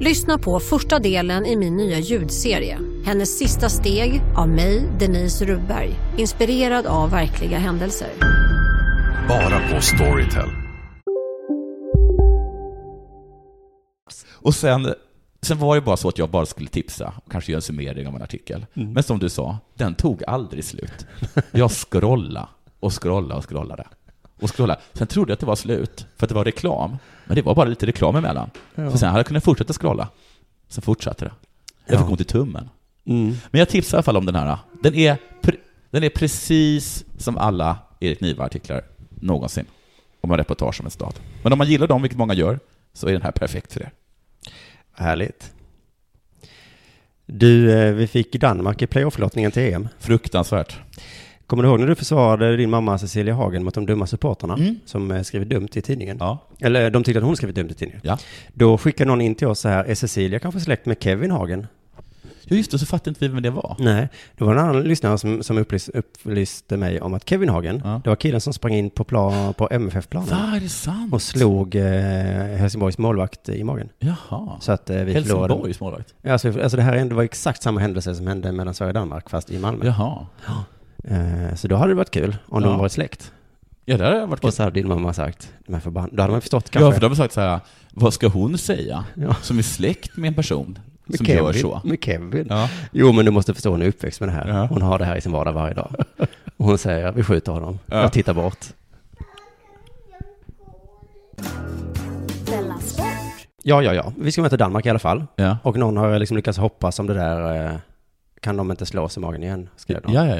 [0.00, 2.78] Lyssna på första delen i min nya ljudserie.
[3.04, 5.94] Hennes sista steg av mig, Denise Rubberg.
[6.16, 8.08] Inspirerad av verkliga händelser.
[9.28, 10.48] Bara på Storytel.
[14.32, 14.94] Och sen,
[15.42, 18.08] sen var det bara så att jag bara skulle tipsa och kanske göra en summering
[18.08, 18.66] av en artikel.
[18.74, 18.92] Mm.
[18.92, 21.06] Men som du sa, den tog aldrig slut.
[21.52, 22.48] Jag scrollade
[22.80, 23.86] och scrollade och scrollade.
[24.40, 24.80] Och scrollade.
[24.92, 26.96] Sen trodde jag att det var slut, för att det var reklam.
[27.24, 28.50] Men det var bara lite reklam emellan.
[28.74, 28.90] Ja.
[28.90, 30.08] Så sen hade jag kunnat fortsätta scrolla.
[30.68, 31.32] Sen fortsatte det.
[31.86, 32.10] Jag fick Ja.
[32.10, 32.68] ont i tummen.
[33.06, 33.34] Mm.
[33.50, 34.58] Men jag tipsar i alla fall om den här.
[34.82, 35.16] Den är,
[35.90, 38.82] den är precis som alla Erik Niva-artiklar
[39.20, 39.64] någonsin.
[40.20, 41.14] Om en reportage om en stad.
[41.42, 42.58] Men om man gillar dem, vilket många gör,
[42.92, 43.90] så är den här perfekt för er.
[44.92, 45.52] Härligt.
[47.26, 49.88] Du, eh, vi fick Danmark i playoff-lottningen till EM.
[49.98, 50.80] Fruktansvärt.
[51.46, 54.76] Kommer du ihåg när du försvarade din mamma Cecilia Hagen mot de dumma supporterna Mm.
[54.84, 56.16] som eh, skrivit dumt i tidningen?
[56.20, 56.38] Ja.
[56.60, 58.00] Eller de tyckte att hon skrivit dumt i tidningen.
[58.04, 58.18] Ja.
[58.54, 61.66] Då skickade någon in till oss så här, är Cecilia kanske släkt med Kevin Hagen?
[62.48, 63.76] Ja, just det, så fattade inte vi vem det var.
[63.78, 67.82] Nej, det var en annan lyssnare som, som upplys, upplyste mig om att Kevin Hagen,
[68.04, 70.28] det var killen som sprang in på, plan, på MFF-planen.
[70.28, 71.12] Va, är det sant?
[71.12, 71.82] Och slog eh,
[72.56, 73.88] Helsingborgs målvakt i magen.
[73.98, 74.56] Jaha.
[74.60, 75.12] Så att eh, vi.
[75.12, 76.14] Helsingborgs målvakt?
[76.22, 79.30] Ja, Alltså, alltså det här var exakt samma händelse som hände mellan Sverige och Danmark,
[79.30, 79.86] fast i Malmö.
[79.86, 80.26] Jaha.
[80.46, 80.52] Eh,
[81.54, 82.68] så då hade det varit kul om Ja.
[82.68, 83.32] de varit släkt.
[83.84, 84.48] Ja, det hade varit kul.
[84.48, 86.08] Och så hade din mamma sagt, här förbann...
[86.12, 86.86] Då hade man förstått kanske.
[86.88, 87.60] Ja, för de har sagt så här,
[87.92, 89.04] vad ska hon säga?
[89.14, 89.34] Ja.
[89.42, 91.80] Som är släkt med en person Med som Kevin, gör så.
[91.84, 92.46] Med Kevin.
[92.50, 92.68] Ja.
[92.92, 94.48] Jo, men du måste förstå, hon är uppväxt med det här.
[94.48, 94.66] Ja.
[94.66, 95.94] Hon har det här i sin vardag varje dag.
[96.56, 97.78] Och hon säger, vi skjuter honom.
[97.86, 98.00] Ja.
[98.00, 98.58] Jag tittar bort.
[103.62, 104.12] Ja, ja, ja.
[104.18, 105.26] Vi ska möta Danmark i alla fall.
[105.36, 105.58] Ja.
[105.62, 107.76] Och någon har liksom lyckats hoppas om det där, eh,
[108.46, 109.68] kan de inte slå sig i magen igen?
[109.76, 110.12] Skrev de.
[110.12, 110.36] Ja, ja,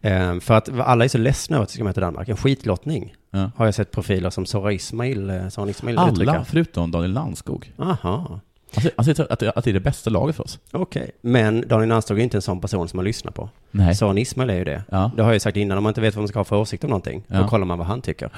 [0.00, 0.08] ja.
[0.10, 2.28] Eh, för att alla är så ledsna över att vi ska möta Danmark.
[2.28, 3.14] En skitlottning.
[3.30, 3.50] Ja.
[3.56, 6.44] Har jag sett profiler som Sora Ismail, eh, Soran Ismail Alla uttrycka.
[6.44, 7.72] förutom Daniel Landskog.
[7.78, 8.40] Aha.
[8.74, 10.58] Alltså, alltså att, att det är det bästa laget för oss.
[10.72, 13.48] Okej, men Daniel Landskog är inte en sån person som man lyssnar på.
[13.70, 13.94] Nej.
[13.94, 14.82] Soran Ismail är ju det.
[14.90, 15.10] Ja.
[15.16, 16.56] Det har jag ju sagt innan, om man inte vet vad man ska ha för
[16.56, 17.40] åsikt om någonting, Ja.
[17.42, 18.30] då kollar man vad han tycker.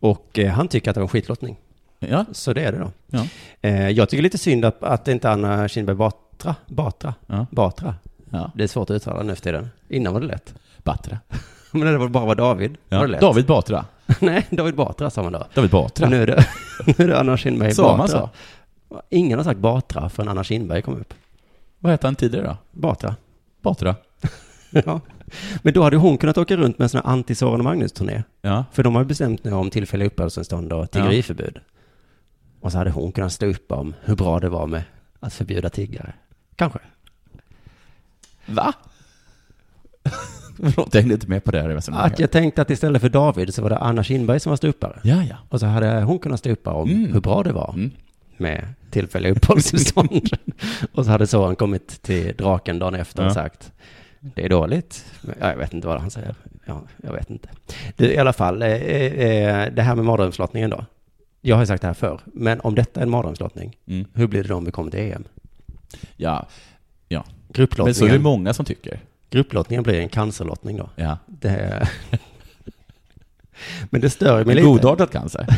[0.00, 1.56] Och eh, han tycker att det var en skitlottning.
[1.98, 2.24] Ja.
[2.32, 2.90] Så det är det då.
[3.10, 3.26] Ja.
[3.60, 7.46] Eh, jag tycker lite synd att, att inte Anna Kinberg Batra, Batra, Ja.
[7.50, 7.94] Batra.
[8.34, 8.50] Ja.
[8.54, 9.68] Det är svårt att uttala nu för tiden.
[9.88, 10.54] Innan var det lätt.
[10.82, 11.18] Batra.
[11.70, 12.76] Men det var bara var David.
[12.88, 12.98] Ja.
[12.98, 13.20] Var det lätt.
[13.20, 13.84] David Batra.
[14.20, 15.46] Nej, David Batra sa man då.
[15.54, 16.08] David Batra.
[16.08, 16.46] Nu är det,
[16.86, 17.96] nu är det Anna Kinberg Batra.
[17.96, 18.30] man så?
[19.10, 21.14] Ingen har sagt Batra förrän Anna Kinberg kom upp.
[21.78, 22.56] Vad hette han tidigare då?
[22.80, 23.16] Batra.
[23.62, 23.96] Batra.
[24.70, 25.00] ja.
[25.62, 28.22] Men då hade hon kunnat åka runt med en sån här anti-Soran och Magnus-turné.
[28.42, 28.64] Ja.
[28.72, 31.60] För de har ju bestämt nu om tillfälliga uppehållstillstånd och tiggeriförbud.
[32.60, 34.82] Och så hade hon kunnat stå upp om hur bra det var med
[35.20, 36.12] att förbjuda tiggare.
[36.56, 36.78] Kanske.
[38.46, 38.72] Va?
[40.56, 42.12] Förlåt, jag hängde inte med på det här resonemanget.
[42.12, 45.00] Att jag tänkte att istället för David så var det Anna Kinberg som var ståuppare.
[45.02, 45.36] Ja, ja.
[45.48, 47.12] Och så hade hon kunnat ståuppa om Mm.
[47.12, 47.90] hur bra det var Mm.
[48.36, 50.28] med tillfälliga uppehållstillstånd.
[50.92, 53.34] och så hade Soran kommit till draken dagen efter och Ja.
[53.34, 53.72] sagt
[54.20, 55.04] det är dåligt.
[55.40, 56.34] Ja, jag vet inte vad han säger.
[56.66, 57.48] Ja, jag vet inte.
[57.96, 60.84] Du, I alla fall, eh, eh, det här med mardrömslottningen då.
[61.40, 64.04] Jag har ju sagt det här förr, men om detta är en mardrömslottning, Mm.
[64.14, 65.24] hur blir det då om vi kommer till EM?
[66.16, 66.46] Ja.
[67.54, 69.00] Grupplottningen, Men så är det många som tycker.
[69.30, 70.90] grupplottningen blir en cancerlottning då.
[70.96, 71.18] Ja.
[71.26, 71.88] Det,
[73.90, 74.66] men det stör mig lite.
[74.66, 75.46] godartad cancer.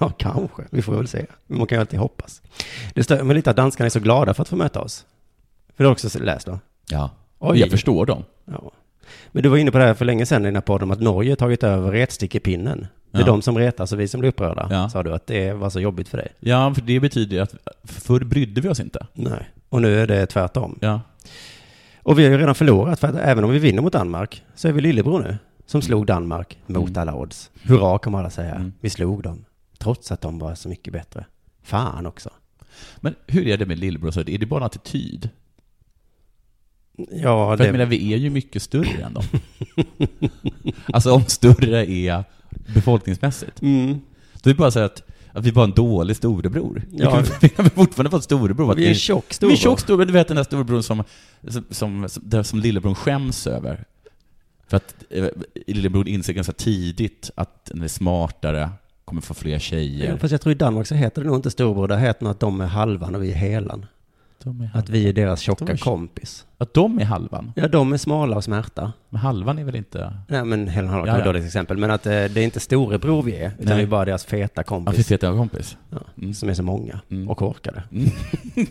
[0.00, 0.62] Ja, kanske.
[0.70, 1.26] Vi får väl se.
[1.46, 2.42] Man kan ju alltid hoppas.
[2.94, 5.06] Det stör mig lite att danskarna är så glada för att få möta oss.
[5.76, 6.58] För det har också läst då?
[6.90, 7.10] Ja.
[7.38, 7.60] Oj.
[7.60, 8.24] Jag förstår dem.
[8.44, 8.70] Ja.
[9.32, 11.00] Men du var inne på det här för länge sedan i den här podden, att
[11.00, 12.86] Norge tagit över retstickpinnen.
[13.10, 13.26] Det är Ja.
[13.26, 14.88] de som retas och vi som blir upprörda, Ja.
[14.90, 16.28] sa du, att det var så jobbigt för dig.
[16.40, 19.06] Ja, för det betyder att förr brydde vi oss inte.
[19.12, 19.48] Nej.
[19.68, 20.78] Och nu är det tvärtom.
[20.80, 21.00] Ja.
[22.02, 24.68] Och vi har ju redan förlorat, för att även om vi vinner mot Danmark, så
[24.68, 27.00] är vi lillebror nu, som slog Danmark mot Mm.
[27.00, 27.50] alla odds.
[27.62, 28.54] Hurra, kommer alla säga.
[28.54, 28.72] Mm.
[28.80, 29.44] Vi slog dem,
[29.78, 31.24] trots att de var så mycket bättre.
[31.62, 32.30] Fan också.
[32.96, 34.10] Men hur är det med lillebror?
[34.10, 35.28] Så Är det bara en attityd?
[37.10, 39.24] Ja, För jag menar, vi är ju mycket större än dem.
[40.92, 42.24] alltså om större är
[42.74, 43.62] befolkningsmässigt.
[43.62, 44.00] Mm.
[44.42, 45.02] Då är det bara så att,
[45.40, 46.82] att vi är en dålig storebror.
[46.92, 47.22] Ja.
[47.40, 48.74] Vi kan fortfarande vara storebror.
[48.74, 49.56] Vi är en tjock Vi är storebror.
[49.56, 50.06] tjock storebror.
[50.06, 51.04] Du vet den där storebror som,
[51.48, 53.84] som, som, som, där som lillebror skäms över.
[54.68, 55.26] För att eh,
[55.66, 58.70] lillebror inser ganska tidigt att den är smartare,
[59.04, 60.10] kommer få fler tjejer.
[60.10, 62.30] Ja, fast jag tror i Danmark så heter det nog inte storebror, det heter nog
[62.30, 63.86] att de är halvan och vi är helan.
[64.44, 66.44] Är Att vi är deras tjocka är- kompis.
[66.58, 67.52] Att de är halvan?
[67.56, 68.92] Ja, de är smala och smärta.
[69.08, 70.12] Men halvan är väl inte...
[70.28, 71.18] Nej, men Ja, kan vara ja.
[71.18, 71.76] ett dåligt exempel.
[71.76, 73.76] Men att eh, det är inte storebror vi är, utan Nej.
[73.76, 75.10] vi är bara deras feta Ja, kompis.
[75.22, 75.76] har en kompis.
[75.90, 76.34] Ja, Mm.
[76.34, 77.28] Som är så många Mm.
[77.28, 77.82] och korkade.
[77.92, 78.10] Mm.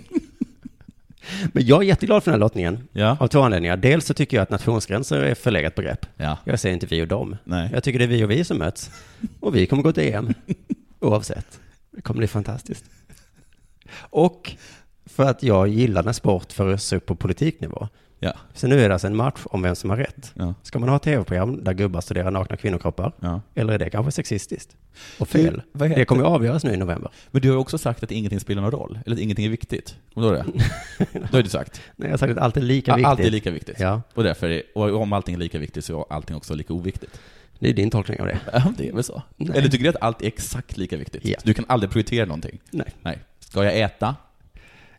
[1.53, 2.87] Men jag är jätteglad för den här lottningen.
[2.91, 3.17] Ja.
[3.19, 3.77] Av två anledningar.
[3.77, 6.05] Dels så tycker jag att nationsgränser är ett förlegat begrepp.
[6.17, 6.37] Ja.
[6.43, 7.35] Jag säger inte vi och dem.
[7.43, 7.69] Nej.
[7.73, 8.91] Jag tycker det är vi och vi som möts.
[9.39, 10.33] Och vi kommer gå till EM.
[10.99, 11.59] Oavsett.
[11.91, 12.85] Det kommer bli fantastiskt.
[13.99, 14.51] Och
[15.17, 17.87] för att jag gillar när sport förs upp på politiknivå.
[18.19, 18.33] Ja.
[18.53, 20.31] Så nu är det alltså en match om vem som har rätt.
[20.33, 20.53] Ja.
[20.63, 23.11] Ska man ha tv-program där gubbar studerar nakna kvinnokroppar?
[23.19, 23.41] Ja.
[23.55, 24.75] Eller är det kanske sexistiskt?
[25.19, 25.61] Och fel?
[25.73, 27.11] Du, det kommer ju avgöras nu i november.
[27.31, 29.95] Men du har också sagt att ingenting spelar någon roll, eller att ingenting är viktigt.
[30.13, 31.09] Kommer du ihåg det?
[31.19, 31.81] Det har du sagt.
[31.95, 33.07] Nej, jag har sagt att allt är lika viktigt.
[33.07, 33.79] Allt är lika viktigt.
[33.79, 36.73] Ja, Och därför, är, och om allting är lika viktigt så är allting också lika
[36.73, 37.19] oviktigt.
[37.59, 38.39] det är din tolkning av det.
[38.53, 39.21] Ja, det är väl så.
[39.35, 39.57] Nej.
[39.57, 41.25] Eller tycker du att allt är exakt lika viktigt?
[41.25, 41.37] Ja.
[41.43, 42.59] Du kan aldrig prioritera någonting?
[42.71, 42.87] Nej.
[43.01, 43.19] Nej.
[43.39, 44.15] Ska jag äta?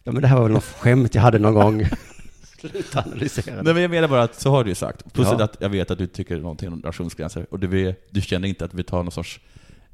[0.09, 1.89] Ja, men det här var väl något skämt jag hade någon gång.
[2.61, 3.63] Sluta analysera.
[3.63, 5.13] Nej, men jag menar bara att så har du ju sagt.
[5.13, 5.45] Plus Ja.
[5.45, 7.47] att jag vet att du tycker någonting om nationsgränser.
[7.51, 9.41] Och du, du känner inte att vi tar någon sorts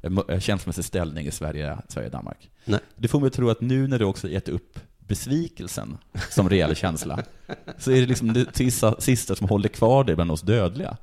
[0.01, 2.49] eh, eh, känslomässig ställning i Sverige, Sverige Danmark.
[2.65, 2.79] Nej.
[2.95, 5.97] Du får mig att tro att nu när du också gett upp besvikelsen
[6.29, 7.23] som reell känsla,
[7.77, 10.97] så är det liksom det sista, sista som håller kvar dig bland oss dödliga.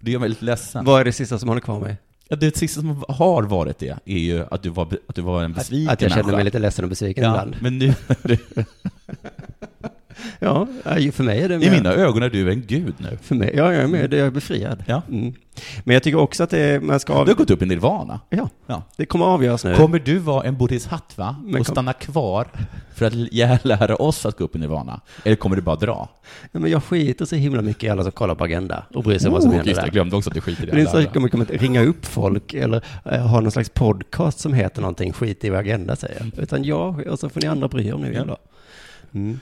[0.00, 0.84] Det gör mig lite ledsen.
[0.84, 1.96] Vad är det sista som håller kvar mig?
[2.28, 5.42] Ja, det sista som har varit det är ju att du var, att du var
[5.42, 7.56] en besviken Att jag känner mig lite ledsen och besviken ja, ibland.
[7.60, 7.94] Men nu,
[10.38, 13.18] Ja, ja, för mig är det i mer- mina ögon är du en gud nu.
[13.22, 14.84] För mig, ja, jag är med, jag är befriad.
[14.86, 15.02] Ja.
[15.08, 15.34] Mm.
[15.84, 17.12] Men jag tycker också att det, man ska...
[17.24, 18.20] Du har gått upp i nirvana.
[18.30, 18.82] Ja, Ja.
[18.96, 19.74] det kommer avgöras nu.
[19.74, 22.46] Kommer du vara en bodhisattva och kom- stanna kvar
[22.94, 25.00] för att lä- lära oss att gå upp i nirvana?
[25.24, 26.08] Eller kommer du bara dra?
[26.52, 29.18] Nej, men jag skiter så himla mycket i alla som kollar på Agenda och bryr
[29.18, 29.86] sig om vad som Oh, händer just det, där.
[29.86, 32.06] jag glömde också att du skiter i Men det är så kommer inte ringa upp
[32.06, 36.30] folk eller eh, ha någon slags podcast som heter någonting, skit i vad Agenda säger.
[36.38, 38.36] Utan jag, och så får ni andra bry er om ni vill då.
[39.14, 39.40] Mm.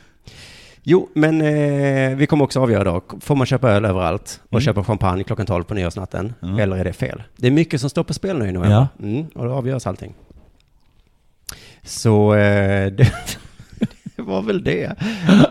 [0.88, 4.60] Jo, men eh, vi kommer också avgöra då, får man köpa öl överallt och Mm.
[4.60, 6.34] köpa champagne klockan 12 på nyårsnatten?
[6.42, 6.58] Mm.
[6.58, 7.22] Eller är det fel?
[7.36, 8.76] Det är mycket som står på spel nu i november.
[8.98, 9.06] Ja.
[9.06, 10.14] Mm, och då avgörs allting.
[11.82, 13.12] Så eh, det,
[14.16, 14.92] det var väl det.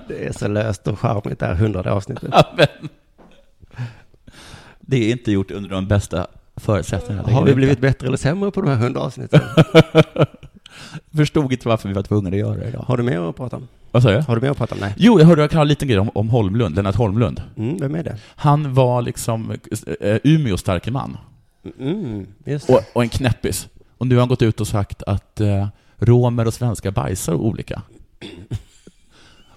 [0.08, 2.30] Det är så löst och charmigt det här hundrade avsnittet.
[2.32, 2.90] Ja, men-
[4.80, 7.32] Det är inte gjort under de bästa förutsättningarna.
[7.32, 9.42] Har vi blivit bättre eller sämre på de här hundra avsnitten?
[11.16, 12.86] Förstod inte varför vi var tvungna att göra det idag.
[12.88, 13.68] Har du mer att prata om?
[13.92, 14.18] Vad sa du?
[14.22, 14.82] Har du mer att prata om?
[14.82, 14.94] Nej.
[14.98, 17.42] Jo, jag hörde jag kan ha en liten grej om, om Holmlund, Lennart Holmlund.
[17.58, 18.18] Mm, vem är det?
[18.36, 19.52] Han var liksom
[20.02, 21.18] eh, Umeås starke man.
[21.80, 22.70] Mm, just.
[22.70, 23.68] Och, och en knäppis.
[23.98, 27.82] Och nu har han gått ut och sagt att eh, romer och svenskar bajsar olika.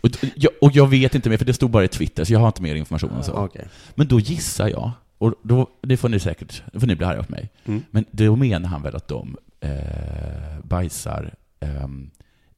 [0.00, 2.40] Och, jag, och jag vet inte mer, för det stod bara i Twitter, så jag
[2.40, 3.32] har inte mer information än så.
[3.32, 3.64] Okej.
[3.94, 7.22] Men då gissar jag, och då, det får ni säkert, det får ni bli arga
[7.22, 7.82] på mig, Mm.
[7.90, 12.10] men då menar han väl att de eh, bajsar ehm,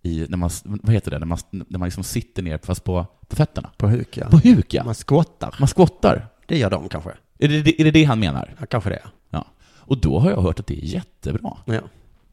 [0.03, 3.07] i, när man, vad heter det, när man, när man liksom sitter ner fast på,
[3.29, 3.71] på fötterna?
[3.77, 4.29] På huk, ja.
[4.29, 4.85] På huk, ja.
[4.85, 5.57] Man skottar.
[5.59, 6.29] Man skottar.
[6.47, 7.11] Det gör de kanske.
[7.39, 8.55] Är det, är det det han menar?
[8.61, 9.03] Ja, kanske det.
[9.31, 9.47] Ja.
[9.77, 11.57] Och då har jag hört att det är jättebra.
[11.65, 11.81] Ja.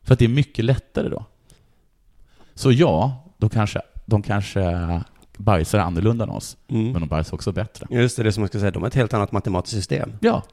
[0.01, 1.25] För att det är mycket lättare då.
[2.53, 4.61] Så ja, då kanske, de kanske
[5.37, 6.91] bajsar annorlunda än oss, Mm.
[6.91, 7.87] men de bajsar också bättre.
[7.89, 10.11] Just det, det som jag skulle säga, de har ett helt annat matematiskt system.
[10.19, 10.43] Ja,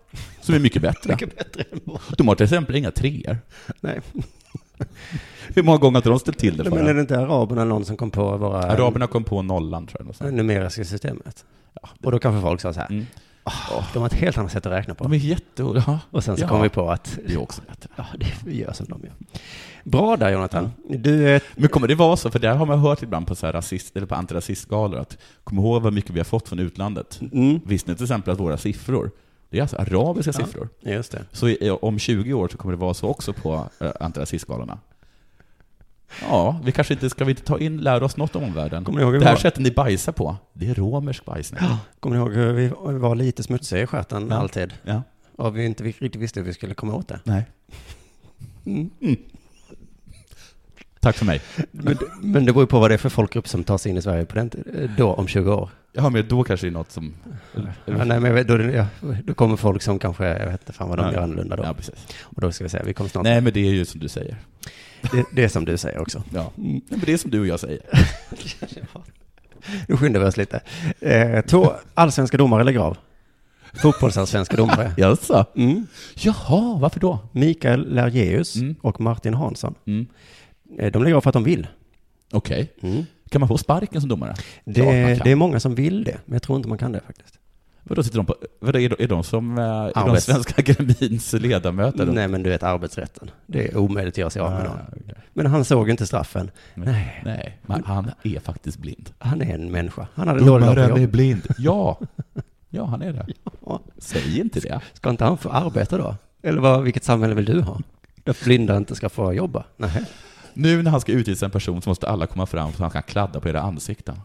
[0.40, 1.10] som är mycket bättre.
[1.12, 1.80] Mycket bättre än.
[2.18, 3.38] De har till exempel inga treor.
[3.80, 4.00] Nej.
[5.54, 7.84] Hur många gånger har de ställt till det för Men är det inte araberna någon
[7.84, 10.14] som kom på våra Araberna kom på nollan, tror jag.
[10.16, 10.34] sånt.
[10.34, 11.44] numeriska systemet?
[12.04, 13.06] Och då kanske folk sa så här, Mm.
[13.46, 15.04] "Åh, de har ett helt annat sätt att räkna på.
[15.04, 15.62] De är jätte...
[15.86, 15.98] Ja.
[16.10, 16.48] Och sen så Ja.
[16.48, 17.88] kom vi på att Det är också bättre.
[17.96, 18.06] ja,
[18.44, 19.12] det, gör som de gör.
[19.84, 20.72] Bra där Jonathan.
[20.88, 23.46] Du är Men kommer det vara så, för där har man hört ibland på, så
[23.46, 27.20] här rasist, eller på antirasistgalor, att kom ihåg vad mycket vi har fått från utlandet.
[27.32, 27.60] Mm.
[27.66, 29.10] Visste ni till exempel att våra siffror,
[29.50, 30.46] det är alltså arabiska Ja.
[30.46, 30.68] siffror.
[30.80, 31.24] Just det.
[31.32, 34.78] Så i, om 20 år så kommer det vara så också på äh, antirasistgalorna.
[36.22, 38.84] Ja, vi kanske inte, ska vi inte ta in, lära oss något om omvärlden?
[38.84, 39.40] Kommer ni ihåg det här var?
[39.40, 41.60] sättet ni bajsar på, det är romersk bajsning.
[42.00, 44.36] Kommer ni ihåg hur vi var lite smutsiga i stjärten Ja.
[44.36, 44.74] alltid?
[44.82, 45.02] Ja.
[45.36, 47.20] Och vi inte riktigt visste hur vi skulle komma åt det.
[47.24, 47.44] Nej.
[48.66, 48.90] Mm.
[51.00, 51.40] Tack för mig.
[51.70, 53.96] Men, men det beror ju på vad det är för folkgrupp som tar sig in
[53.98, 54.50] i Sverige på den,
[54.96, 55.70] då om 20 år.
[55.96, 57.14] Ja, men då kanske det är något som...
[57.86, 58.86] Ja, nej, men då, ja,
[59.24, 61.62] då kommer folk som kanske, jag vet inte fan vad de gör annorlunda då.
[61.64, 61.94] Ja, precis.
[62.22, 63.24] Och då ska vi säga, vi kommer snart.
[63.24, 64.36] Nej, men det är ju som du säger.
[65.12, 66.22] Det, det är som du säger också.
[66.34, 66.52] Ja.
[66.56, 67.80] Nej, men det är som du och jag säger.
[69.88, 70.60] Nu skyndar vi oss lite.
[71.00, 72.96] Eh, två allsvenska domare lägger av.
[73.72, 74.92] Fotbollsallsvenska domare.
[74.96, 75.46] Jaså?
[75.56, 75.86] Mm.
[76.14, 77.18] Jaha, varför då?
[77.32, 78.74] Mikael Lergeus Mm.
[78.80, 79.74] och Martin Hansson.
[79.86, 80.06] Mm.
[80.78, 81.66] Eh, De lägger av för att de vill.
[82.32, 82.72] Okej.
[82.80, 83.04] Mm.
[83.34, 84.34] Kan man få sparken som domare?
[84.64, 84.82] Det,
[85.24, 87.38] det är många som vill det, men jag tror inte man kan det faktiskt.
[87.82, 91.32] Vadå, sitter de på, vadå, är, de, är de som, eh, är de svenska akademins
[91.32, 92.06] ledamöter?
[92.06, 93.30] Nej, men du vet arbetsrätten.
[93.46, 94.78] Det är omöjligt att göra sig av med Ah, någon.
[95.32, 96.50] Men han såg inte straffen.
[96.74, 99.10] Men- Nej, Nej, men han är faktiskt blind.
[99.18, 100.06] han är en människa.
[100.14, 101.42] Han hade Domaren är blind.
[101.58, 101.98] Ja.
[102.70, 103.26] Ja, han är det.
[103.66, 103.80] Ja.
[103.98, 104.80] Säg inte det.
[104.92, 106.16] Ska inte han få arbeta då?
[106.42, 107.80] Eller vad, vilket samhälle vill du ha?
[108.24, 109.64] Där blinda inte ska få jobba?
[109.76, 110.04] Nej.
[110.54, 113.02] Nu när han ska utvisa en person så måste alla komma fram så han kan
[113.02, 114.16] kladda på era ansikten.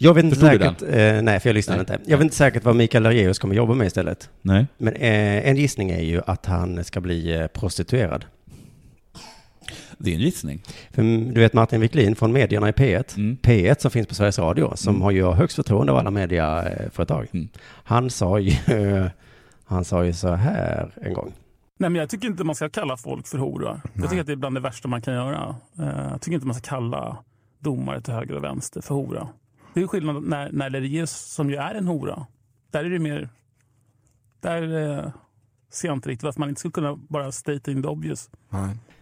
[0.00, 1.96] Jag vet inte Förstod säkert, eh, nej för jag lyssnade Nej.
[1.98, 2.10] inte.
[2.10, 4.30] Jag vet inte säkert vad Mikael Lergeus kommer jobba med istället.
[4.42, 4.66] Nej.
[4.78, 8.24] Men eh, en gissning är ju att han ska bli eh, prostituerad.
[9.98, 10.62] Det är en gissning.
[10.90, 13.36] För mm, du vet Martin Wiklin från medierna i P1, Mm.
[13.42, 15.02] P1 som finns på Sveriges Radio, som Mm.
[15.02, 17.26] har ju högst förtroende av alla mediaföretag.
[17.32, 17.48] Mm.
[17.84, 18.52] Han sa ju,
[19.64, 21.32] han sa ju så här en gång.
[21.80, 23.80] Nej, men jag tycker inte man ska kalla folk för horor.
[23.94, 25.56] Jag tycker att det är bland det värsta man kan göra.
[25.78, 27.16] Eh, Jag tycker inte man ska kalla
[27.58, 29.28] domare till höger och vänster för hora.
[29.74, 32.26] Det är ju skillnad när, när Lergeus, som ju är en hora,
[32.70, 33.28] där är det mer...
[34.40, 34.62] Där
[34.98, 35.10] eh,
[35.70, 38.30] ser jag inte riktigt varför man inte skulle kunna bara state in the obvious.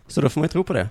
[0.07, 0.89] Så då får man ju tro på det.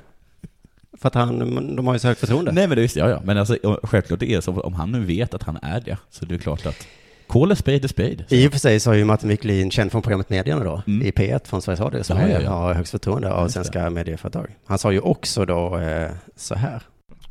[0.98, 1.40] För att han,
[1.76, 2.52] de har ju så högt förtroende.
[2.52, 3.22] Nej men det visste jag ja.
[3.24, 6.26] Men alltså, självklart det är så, om han nu vet att han är det, så
[6.26, 6.88] det är klart att
[7.28, 8.26] Call a spade a spade.
[8.30, 11.12] I och för sig så har ju Martin Wiklin, känd från programmet Medierna då, i
[11.12, 12.44] P1 från Sveriges Radio, som Mm.
[12.44, 14.56] Ja, har högst förtroende av Just svenska medieföretag.
[14.66, 16.82] Han sa ju också då eh, så här.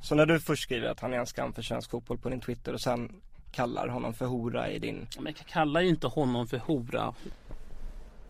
[0.00, 2.40] Så när du först skriver att han är en skam för svensk fotboll på din
[2.40, 3.12] Twitter och sen
[3.52, 5.06] kallar honom för hora i din...
[5.18, 7.14] Men jag kallar ju inte honom för hora.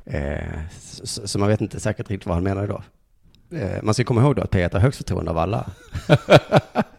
[0.05, 2.83] Eh, så, så man vet inte säkert riktigt vad han menade då.
[3.57, 5.67] Eh, man ska komma ihåg då att P1 har högst förtroende av alla.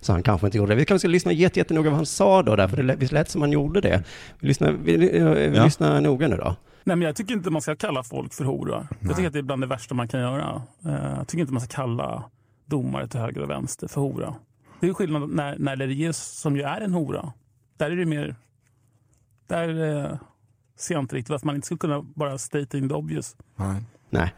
[0.00, 0.76] så han kanske inte gjorde det.
[0.76, 3.28] Vi kanske ska lyssna jätte, jättenoga vad han sa då, därför det lät- visst lät
[3.28, 4.02] som han gjorde det.
[4.38, 5.08] Vi lyssnar, vi, vi,
[5.50, 5.64] vi Ja.
[5.64, 6.56] lyssnar noga nu då.
[6.84, 8.88] Nej, men jag tycker inte man ska kalla folk för hora.
[9.00, 10.62] Jag tycker att det är bland det värsta man kan göra.
[10.86, 12.22] Eh, Jag tycker inte man ska kalla
[12.66, 14.34] domare till höger och vänster för hora.
[14.80, 17.32] Det är ju skillnad när, när Lerius, som ju är en hora,
[17.76, 18.36] där är det mer...
[19.46, 20.16] Där eh,
[20.78, 23.36] ser jag inte riktigt varför man inte skulle kunna bara state in the obvious.
[24.10, 24.34] Nej.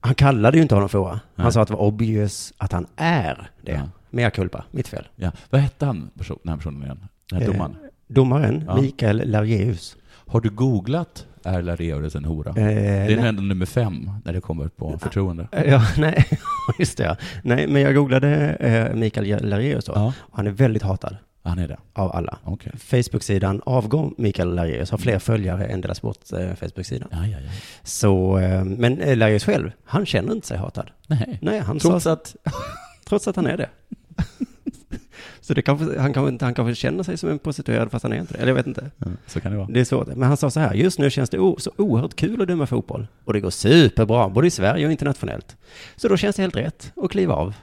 [0.00, 1.10] Han kallade ju inte honom för hora.
[1.10, 1.52] Han Nej.
[1.52, 3.72] sa att det var obvious att han är det.
[3.72, 3.88] Ja.
[4.10, 5.08] Mea culpa, mitt fel.
[5.16, 5.32] Ja.
[5.50, 7.04] Vad hette han, person, den här personen igen?
[7.30, 7.76] Den här Eh, domaren?
[8.08, 8.80] domaren, Ja.
[8.80, 9.96] Mikael Largeus.
[10.26, 12.50] Har du googlat är Lareus en hora?
[12.50, 12.62] Eh, det
[13.12, 13.28] är nej.
[13.28, 15.48] ändå nummer fem när det kommer på förtroende.
[15.66, 16.24] Ja, nej,
[16.78, 17.04] just det.
[17.04, 17.16] Ja.
[17.42, 19.92] Nej, men jag googlade eh, Mikael Largeus då.
[19.96, 20.12] Ja.
[20.20, 21.16] Och han är väldigt hatad.
[21.42, 21.76] Han är det?
[21.92, 22.38] Av alla.
[22.44, 22.72] Okej.
[22.78, 27.06] Facebook-sidan Avgå Mikael Largeus har fler följare än Dela Sport eh, Facebook-sida.
[27.10, 27.50] Ja, ja, ja.
[27.82, 30.90] Så, eh, men Largeus själv, han känner inte sig hatad.
[31.06, 31.38] Nej.
[31.42, 32.36] Nej, han Trots sa, att...
[33.08, 33.68] trots att han är det.
[35.40, 38.12] Så det kanske, han, kanske, inte- han kanske känner sig som en prostituerad fast han
[38.12, 38.38] är inte det.
[38.38, 38.90] Eller jag vet inte.
[39.26, 39.68] Så kan det vara.
[39.70, 40.06] Det är svårt.
[40.06, 42.66] Men han sa så här, just nu känns det o- så oerhört kul att döma
[42.66, 43.06] fotboll.
[43.24, 45.56] Och det går superbra, både i Sverige och internationellt.
[45.96, 47.54] Så då känns det helt rätt att kliva av.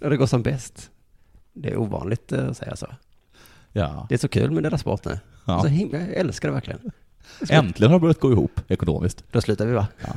[0.00, 0.90] När det går som bäst.
[1.52, 2.86] Det är ovanligt eh, att säga så.
[3.72, 4.06] Ja.
[4.08, 5.18] Det är så kul med Dela Sport nu.
[5.46, 5.60] Ja.
[5.62, 6.80] Så himla, jag älskar det verkligen.
[7.50, 9.24] Äntligen har det börjat gå ihop ekonomiskt.
[9.30, 9.86] Då slutar vi va?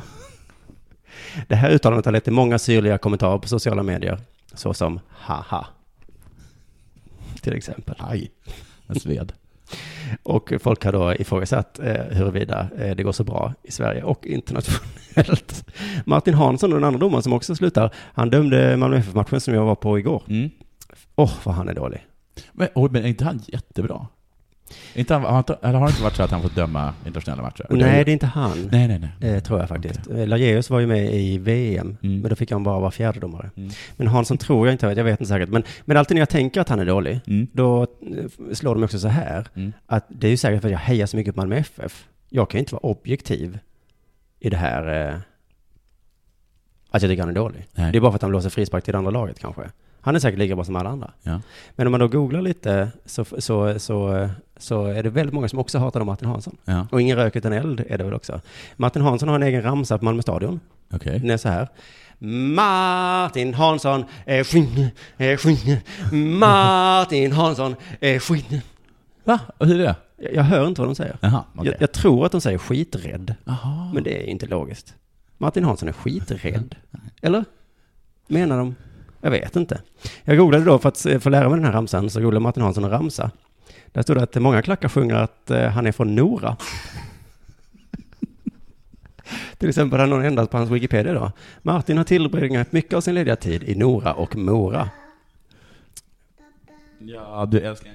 [1.48, 4.20] Det här uttalandet har lett till många syrliga kommentarer på sociala medier.
[4.58, 5.68] Såsom haha.
[7.42, 7.96] Till exempel.
[8.00, 8.32] Aj,
[8.88, 9.34] en sved.
[10.24, 14.26] Och folk har då ifrågasatt eh, huruvida eh, det går så bra i Sverige och
[14.26, 15.66] internationellt.
[16.06, 19.76] Martin Hansson, den andra domaren som också slutar, han dömde Malmö FF-matchen som jag var
[19.76, 20.24] på igår.
[21.16, 22.08] Åh, vad han är dålig.
[22.52, 24.08] Men, oj, men är inte han jättebra?
[24.96, 27.44] Inte han, har, inte, eller har det inte varit så att han fått döma internationella
[27.44, 27.66] matcher?
[27.70, 28.70] Nej, det är inte han.
[28.72, 29.10] Nej, nej, nej.
[29.20, 30.08] Det tror jag faktiskt.
[30.08, 30.26] Okay.
[30.26, 33.50] Lageus var ju med i VM, men då fick han bara vara fjärde domare.
[33.98, 35.50] Men Hansson tror jag inte, jag vet inte säkert.
[35.50, 37.20] Men, men alltid när jag tänker att han är dålig,
[37.54, 39.48] då eh, slår de också så här,
[39.86, 42.08] att det är ju säkert för att jag hejar så mycket på Malmö FF.
[42.30, 43.60] Jag kan ju inte vara objektiv
[44.40, 45.16] i det här, eh,
[46.90, 47.68] att jag tycker han är dålig.
[47.76, 47.92] Nej.
[47.92, 49.70] Det är bara för att han blåser frispark till det andra laget kanske.
[50.08, 51.12] Han är säkert lika bra som alla andra.
[51.24, 51.42] Ja.
[51.76, 55.60] Men om man då googlar lite så, så, så, så är det väldigt många som
[55.60, 56.58] också hatar Martin Hansson.
[56.66, 56.88] Ja.
[56.92, 58.42] Och ingen rök utan eld är det väl också.
[58.76, 60.60] Martin Hansson har en egen ramsa på Malmö stadion.
[60.94, 61.20] Okej.
[61.20, 61.68] Den är så här.
[62.56, 65.78] Martin Hansson är skinn, är skinn.
[66.40, 68.62] Martin Hansson är skinn.
[69.24, 69.40] Va?
[69.58, 69.96] Och hur är det?
[70.18, 71.18] Jag, jag hör inte vad de säger.
[71.22, 71.72] Jaha, okej.
[71.72, 73.36] jag, jag tror att de säger skiträdd.
[73.44, 73.92] Jaha.
[73.94, 74.96] Men det är inte logiskt.
[75.38, 76.76] Martin Hansson är skiträdd.
[77.22, 77.46] Eller?
[78.28, 78.76] Menar de?
[79.22, 79.82] Jag vet inte.
[80.24, 82.84] Jag googlade då för att, få lära mig den här ramsan, så googlade Martin Hansson
[82.84, 83.32] en ramsa.
[83.92, 86.58] Där stod det att många klackar sjunger att eh, han är från Nora.
[89.58, 91.32] Till exempel har någon ändrat på hans Wikipedia då.
[91.62, 94.90] Martin har tillbringat mycket av sin lediga tid i Nora och Mora.
[97.00, 97.92] Ja, du älskar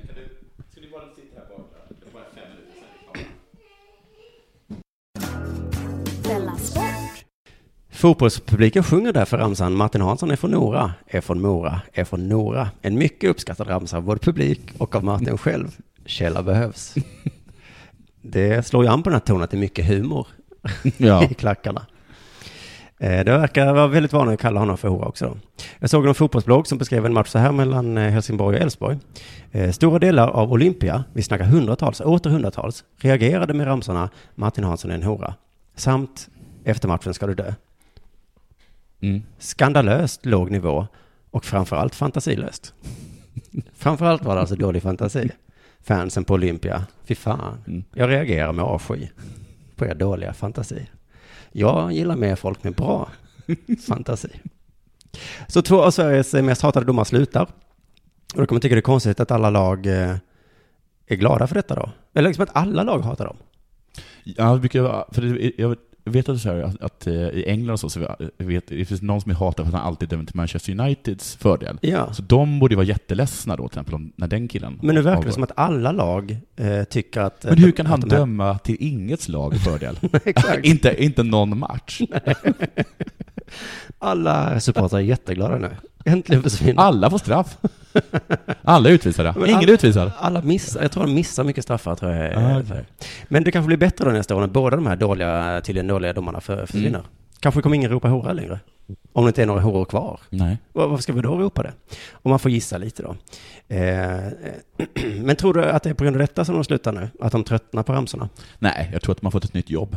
[8.02, 12.68] Fotbollspubliken sjunger därför ramsan Martin Hansson är från Nora, är från Mora, är från Nora.
[12.80, 15.76] En mycket uppskattad ramsa av både publik och av Martin själv.
[16.06, 16.94] Källa behövs.
[18.22, 20.26] Det slår ju an på den här tonen att det är mycket humor
[20.96, 21.24] Ja.
[21.30, 21.86] i klackarna.
[22.98, 25.36] Eh, Det verkar vara väldigt vanligt att kalla honom för hora också.
[25.78, 28.98] Jag såg en fotbollsblogg som beskrev en match så här mellan eh, Helsingborg och Elfsborg.
[29.50, 34.90] Eh, Stora delar av Olympia, vi snackar hundratals, åter hundratals, reagerade med ramsorna Martin Hansson
[34.90, 35.34] är en hora.
[35.76, 36.28] Samt
[36.64, 37.52] efter matchen ska du dö.
[39.02, 39.22] Mm.
[39.38, 40.86] Skandalöst låg nivå
[41.30, 42.74] och framförallt fantasilöst.
[43.74, 45.30] framförallt var det alltså dålig fantasi.
[45.80, 47.84] Fansen på Olympia, fy fan.
[47.94, 49.08] Jag reagerar med avsky
[49.76, 50.86] på er dåliga fantasi.
[51.52, 53.08] Jag gillar mer folk med bra
[53.86, 54.40] fantasi.
[55.46, 57.42] Så två av Sveriges mest hatade domare slutar.
[57.42, 60.16] Och då kommer man tycka det är konstigt att alla lag eh,
[61.06, 61.90] är glada för detta då.
[62.14, 63.36] Eller liksom att alla lag hatar dem.
[64.24, 67.72] Ja, det brukar för det, jag vet att, så här, att, att eh, i England
[67.72, 68.00] och så, så
[68.38, 70.72] jag vet, det finns någon som är hatad för att han alltid dömer till Manchester
[70.80, 71.78] Uniteds fördel.
[71.80, 72.12] Ja.
[72.12, 75.22] Så de borde vara jätteledsna då, till exempel, om- när den killen Men nu verkar
[75.24, 77.44] det som att alla lag eh, tycker att...
[77.44, 79.98] Men hur kan att han döma till ingets lag fördel?
[80.62, 82.00] Inte, inte någon match.
[83.98, 85.70] Alla supportrar är jätteglada nu.
[86.04, 86.82] Äntligen försvinner.
[86.82, 87.58] Alla får straff.
[88.62, 89.34] Alla är utvisade.
[89.38, 90.12] Men Ingen är utvisad.
[90.18, 92.32] Alla missar, jag tror de missar mycket straffar tror jag.
[92.32, 92.84] Ah, för-
[93.28, 96.12] Men det kanske blir bättre då nästa år när båda de här dåliga, tydligen dåliga
[96.12, 96.88] domarna för, försvinner.
[96.98, 97.02] Mm.
[97.40, 98.60] Kanske kommer ingen ropa hora längre.
[99.12, 100.20] Om det inte är några horor kvar.
[100.30, 100.58] Nej.
[100.72, 101.72] Var- Varför ska vi då ropa det?
[102.12, 103.14] Om man får gissa lite då.
[103.68, 104.32] Eh, eh,
[105.22, 107.08] men tror du att det är på grund av detta som de slutar nu?
[107.20, 108.28] Att de tröttnar på ramsorna?
[108.58, 109.96] Nej, jag tror att man fått ett nytt jobb.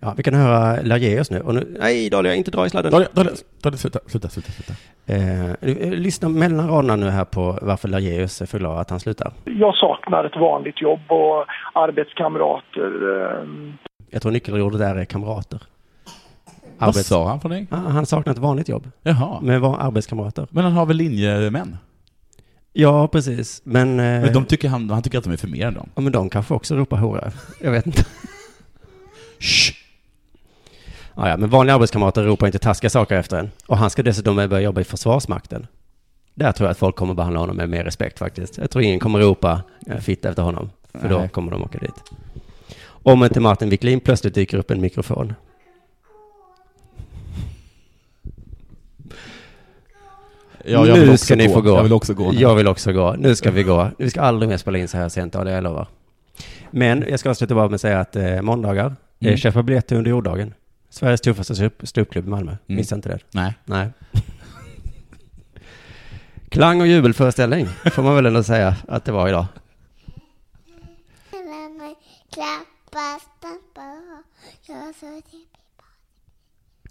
[0.00, 1.40] Ja, vi kan höra Lageus nu.
[1.40, 2.92] Och nu nej, Dahlia, inte dra i sladden.
[2.92, 3.32] Dahlia, Dahlia,
[3.62, 4.52] Dahlia, sluta, sluta, sluta.
[4.52, 4.72] sluta.
[5.06, 9.00] Eh, eh, lyssna mellan raderna nu här på varför Lageus är för glad att han
[9.00, 9.32] slutar.
[9.44, 11.44] Jag saknar ett vanligt jobb och
[11.74, 12.90] arbetskamrater.
[13.42, 13.72] ehm,
[14.10, 15.62] Jag tror nyckelordet där är kamrater.
[16.86, 17.66] Vad sa han för dig?
[17.70, 18.90] Ah, han saknar ett vanligt jobb.
[19.02, 19.40] Jaha.
[19.40, 20.46] Med var arbetskamrater.
[20.50, 21.76] Men han har väl linjemän?
[22.72, 23.60] Ja, precis.
[23.64, 23.88] Men...
[23.90, 25.88] eh, Men de tycker han, han tycker att de är för mer än dem.
[25.94, 27.32] Ja, men de kanske också ropar hora.
[27.60, 28.04] Jag vet inte.
[29.38, 29.72] Shh.
[31.14, 33.50] Ja, ja, men vanliga arbetskamrater ropar inte taskiga saker efter en.
[33.66, 35.66] Och han ska dessutom börja jobba i Försvarsmakten.
[36.34, 38.58] Där tror jag att folk kommer behandla honom med mer respekt faktiskt.
[38.58, 40.70] Jag tror ingen kommer ropa eh, fitta efter honom.
[40.94, 41.94] För då kommer de åka dit.
[42.82, 45.34] Om inte Martin Wiklin plötsligt dyker upp en mikrofon.
[50.64, 51.54] Ja, jag nu vill också ska ni gå.
[51.54, 51.70] få gå.
[51.76, 52.38] Jag vill också gå nu.
[52.40, 53.14] Jag vill också gå.
[53.18, 53.90] Nu ska vi gå.
[53.98, 55.88] Vi ska aldrig mer spela in så här sent, ja, det jag lovar.
[56.70, 58.96] Men jag ska avsluta bara med att säga att eh, måndagar, Mm.
[59.20, 59.36] mm.
[59.36, 60.54] köpa biljetter under jorddagen.
[60.90, 62.50] Sveriges tuffaste ståupp- ståuppklubb i Malmö.
[62.50, 62.60] Mm.
[62.66, 63.18] Missa inte det.
[63.30, 63.54] Nej.
[63.64, 63.88] Nej.
[66.48, 69.46] Klang och jubelföreställning får man väl ändå säga att det var idag.
[74.68, 74.92] Gör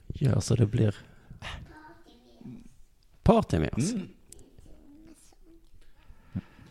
[0.08, 0.96] Gör så det blir
[3.30, 3.92] party med oss.
[3.92, 4.08] Mm.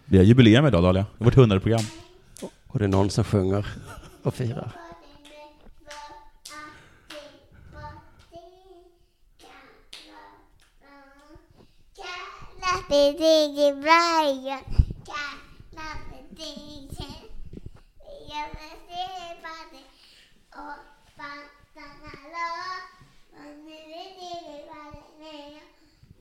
[0.04, 1.06] Vi har jubileum idag Dahlia.
[1.18, 1.84] Det är vårt hundrade program.
[2.66, 3.66] Och det är någon som sjunger
[4.22, 4.72] och firar.